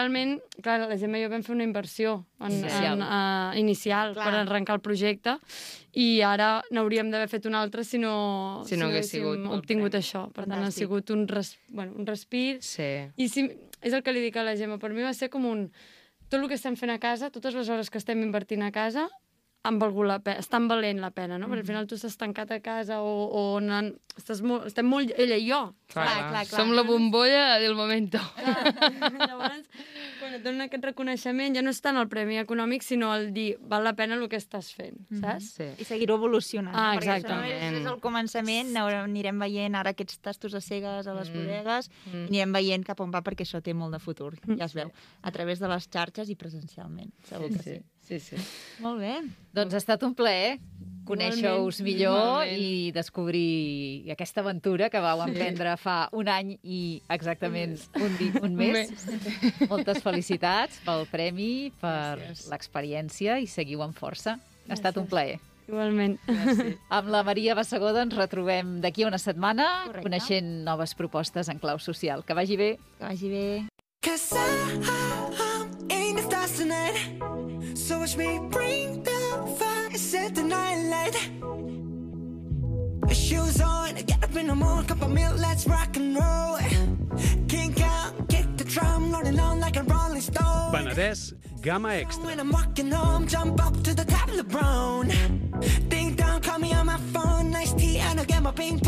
clar, 0.61 0.79
la 0.89 0.97
Gemma 0.97 1.17
i 1.19 1.23
jo 1.25 1.29
vam 1.29 1.43
fer 1.43 1.53
una 1.55 1.63
inversió 1.65 2.25
en, 2.39 2.51
Inicial. 2.51 2.93
en, 2.97 3.01
uh, 3.03 3.57
inicial 3.59 4.13
Clar. 4.13 4.25
per 4.25 4.39
arrencar 4.41 4.75
el 4.77 4.81
projecte 4.81 5.37
i 5.93 6.21
ara 6.21 6.61
n'hauríem 6.71 7.09
d'haver 7.11 7.27
fet 7.29 7.45
un 7.49 7.55
altre 7.55 7.83
si 7.83 7.97
no, 7.97 8.63
Si 8.65 8.77
no 8.77 8.85
hagués 8.87 9.07
haguéssim 9.09 9.23
sigut 9.23 9.45
obtingut 9.59 9.91
premi. 9.91 10.03
això. 10.03 10.25
Per 10.31 10.45
tant, 10.45 10.53
ha 10.53 10.61
Fantàstic. 10.67 10.77
sigut 10.85 11.09
un, 11.11 11.27
res, 11.27 11.57
bueno, 11.69 11.93
un 11.97 12.05
respir. 12.05 12.59
Sí. 12.61 12.89
I 13.17 13.27
si, 13.29 13.47
és 13.81 13.93
el 13.93 14.03
que 14.03 14.13
li 14.13 14.21
dic 14.21 14.35
a 14.37 14.43
la 14.43 14.55
Gemma, 14.55 14.77
per 14.77 14.91
mi 14.93 15.01
va 15.01 15.13
ser 15.13 15.29
com 15.29 15.45
un... 15.45 15.71
Tot 16.29 16.41
el 16.41 16.47
que 16.49 16.55
estem 16.59 16.75
fent 16.75 16.91
a 16.91 16.99
casa, 16.99 17.29
totes 17.31 17.53
les 17.55 17.69
hores 17.69 17.89
que 17.89 17.97
estem 17.97 18.19
invertint 18.21 18.61
a 18.61 18.71
casa, 18.75 19.07
han 19.63 19.79
valgut 19.79 20.05
la 20.07 20.19
pena, 20.23 20.39
estan 20.39 20.67
valent 20.69 20.99
la 21.01 21.09
pena, 21.11 21.37
no? 21.37 21.47
Perquè 21.49 21.59
al 21.65 21.67
final 21.67 21.87
tu 21.89 21.95
estàs 21.97 22.15
tancat 22.15 22.51
a 22.55 22.59
casa 22.63 23.01
o, 23.03 23.09
o 23.27 23.41
on 23.57 23.69
han, 23.73 23.89
estàs 24.15 24.39
molt, 24.41 24.67
estem 24.69 24.85
molt... 24.87 25.11
Ella 25.19 25.35
i 25.35 25.47
jo. 25.49 25.73
Clar, 25.91 26.05
Clar, 26.05 26.05
clar, 26.05 26.29
clar, 26.29 26.43
clar. 26.47 26.61
Som 26.61 26.71
la 26.75 26.83
bombolla 26.87 27.57
del 27.59 27.75
momento. 27.75 28.19
Llavors, 29.17 29.67
quan 30.21 30.35
et 30.37 30.43
donen 30.45 30.63
aquest 30.67 30.85
reconeixement, 30.87 31.55
ja 31.57 31.63
no 31.65 31.71
és 31.73 31.81
tant 31.83 31.99
el 31.99 32.07
premi 32.11 32.37
econòmic, 32.39 32.85
sinó 32.85 33.11
el 33.15 33.29
dir, 33.35 33.57
val 33.71 33.83
la 33.87 33.93
pena 33.97 34.15
el 34.15 34.23
que 34.31 34.39
estàs 34.39 34.69
fent, 34.77 34.97
saps? 35.19 35.49
Sí. 35.57 35.67
I 35.83 35.87
seguir-ho 35.87 36.15
evolucionant. 36.19 36.75
Ah, 36.75 36.93
perquè 36.95 37.17
això 37.17 37.17
exactament. 37.17 37.75
és, 37.75 37.81
és 37.81 37.91
el 37.91 37.99
començament, 38.03 38.71
anirem 38.77 39.43
veient 39.43 39.75
ara 39.79 39.91
aquests 39.95 40.19
tastos 40.23 40.55
a 40.57 40.61
cegues 40.63 41.07
a 41.07 41.13
les 41.17 41.27
Mm. 41.29 41.33
bodegues, 41.43 41.89
Mm. 42.13 42.25
anirem 42.29 42.53
veient 42.53 42.85
cap 42.87 42.99
on 43.03 43.11
va 43.11 43.21
perquè 43.21 43.43
això 43.43 43.61
té 43.61 43.73
molt 43.73 43.91
de 43.91 43.99
futur, 43.99 44.33
ja 44.57 44.65
es 44.65 44.73
veu, 44.73 44.91
a 45.21 45.31
través 45.31 45.59
de 45.59 45.67
les 45.67 45.89
xarxes 45.91 46.29
i 46.29 46.35
presencialment, 46.35 47.11
segur 47.27 47.49
que 47.51 47.63
sí. 47.63 47.75
sí, 47.77 47.83
sí. 48.07 48.37
Molt 48.79 49.01
bé. 49.03 49.17
Doncs 49.53 49.73
ha 49.75 49.81
estat 49.83 50.03
un 50.07 50.13
plaer 50.15 50.57
conèixer-us 51.07 51.77
millor 51.85 52.43
Igualment. 52.43 52.59
i 52.59 52.91
descobrir 52.91 54.11
aquesta 54.11 54.41
aventura 54.43 54.89
que 54.91 54.99
vau 54.99 55.21
emprendre 55.23 55.77
fa 55.79 56.09
un 56.11 56.27
any 56.27 56.57
i 56.63 57.01
exactament 57.15 57.77
un, 57.95 58.17
di 58.19 58.27
un 58.41 58.55
mes. 58.59 58.91
Moltes 59.69 60.01
felicitats 60.03 60.81
pel 60.83 61.05
premi, 61.11 61.71
per 61.79 62.17
Gràcies. 62.19 62.49
l'experiència 62.51 63.37
i 63.39 63.47
seguiu 63.47 63.83
amb 63.85 63.95
força. 63.95 64.35
Ha 64.67 64.75
estat 64.75 64.97
un 64.99 65.07
plaer. 65.07 65.39
Igualment. 65.67 66.17
Amb 66.89 67.07
la 67.11 67.23
Maria 67.27 67.55
Bassegoda 67.55 68.03
ens 68.03 68.15
retrobem 68.15 68.77
d'aquí 68.83 69.03
a 69.03 69.07
una 69.09 69.19
setmana 69.19 69.65
Correcte. 69.87 70.03
coneixent 70.09 70.51
noves 70.67 70.93
propostes 70.95 71.47
en 71.51 71.59
clau 71.59 71.79
social. 71.79 72.23
Que 72.27 72.33
vagi 72.35 72.55
bé. 72.59 72.69
Que 72.99 73.03
vagi 73.05 73.29
bé. 73.31 73.47
Cause 74.03 74.31
I'm 74.35 75.71
in 75.91 76.15
the 76.15 76.23
stars 76.23 76.55
tonight. 76.57 77.36
So 77.87 77.99
watch 77.99 78.17
me 78.17 78.37
bring 78.51 79.01
the 79.01 79.55
fire, 79.57 79.97
set 79.97 80.35
the 80.35 80.43
night 80.43 80.75
light. 80.91 81.15
Shoes 83.15 83.61
on, 83.61 83.95
get 83.95 84.21
up 84.21 84.35
in 84.35 84.47
the 84.47 84.55
morning, 84.55 84.87
cup 84.87 85.01
of 85.03 85.09
milk, 85.09 85.37
let's 85.37 85.65
rock 85.65 85.95
and 85.95 86.13
roll. 86.13 86.57
Kink 87.47 87.79
out, 87.79 88.27
kick 88.27 88.45
the 88.57 88.65
drum, 88.65 89.09
rolling 89.13 89.39
on 89.39 89.61
like 89.61 89.77
a 89.77 89.83
rolling 89.83 90.19
stone. 90.19 90.73
Penedès, 90.73 91.31
gamma 91.61 91.91
extra. 91.91 92.25
When 92.25 92.41
I'm 92.41 92.51
walking 92.51 92.91
home, 92.91 93.25
jump 93.25 93.65
up 93.65 93.81
to 93.83 93.93
the 93.93 94.03
top 94.03 94.27
of 94.27 94.35
the 94.35 94.43
brown. 94.43 95.07
Ding 95.87 96.15
dong, 96.15 96.41
call 96.41 96.59
me 96.59 96.73
on 96.73 96.87
my 96.87 96.97
phone, 97.13 97.51
nice 97.51 97.71
tea, 97.71 97.99
and 97.99 98.19
I'll 98.19 98.25
get 98.25 98.43
my 98.43 98.51
ping 98.51 98.81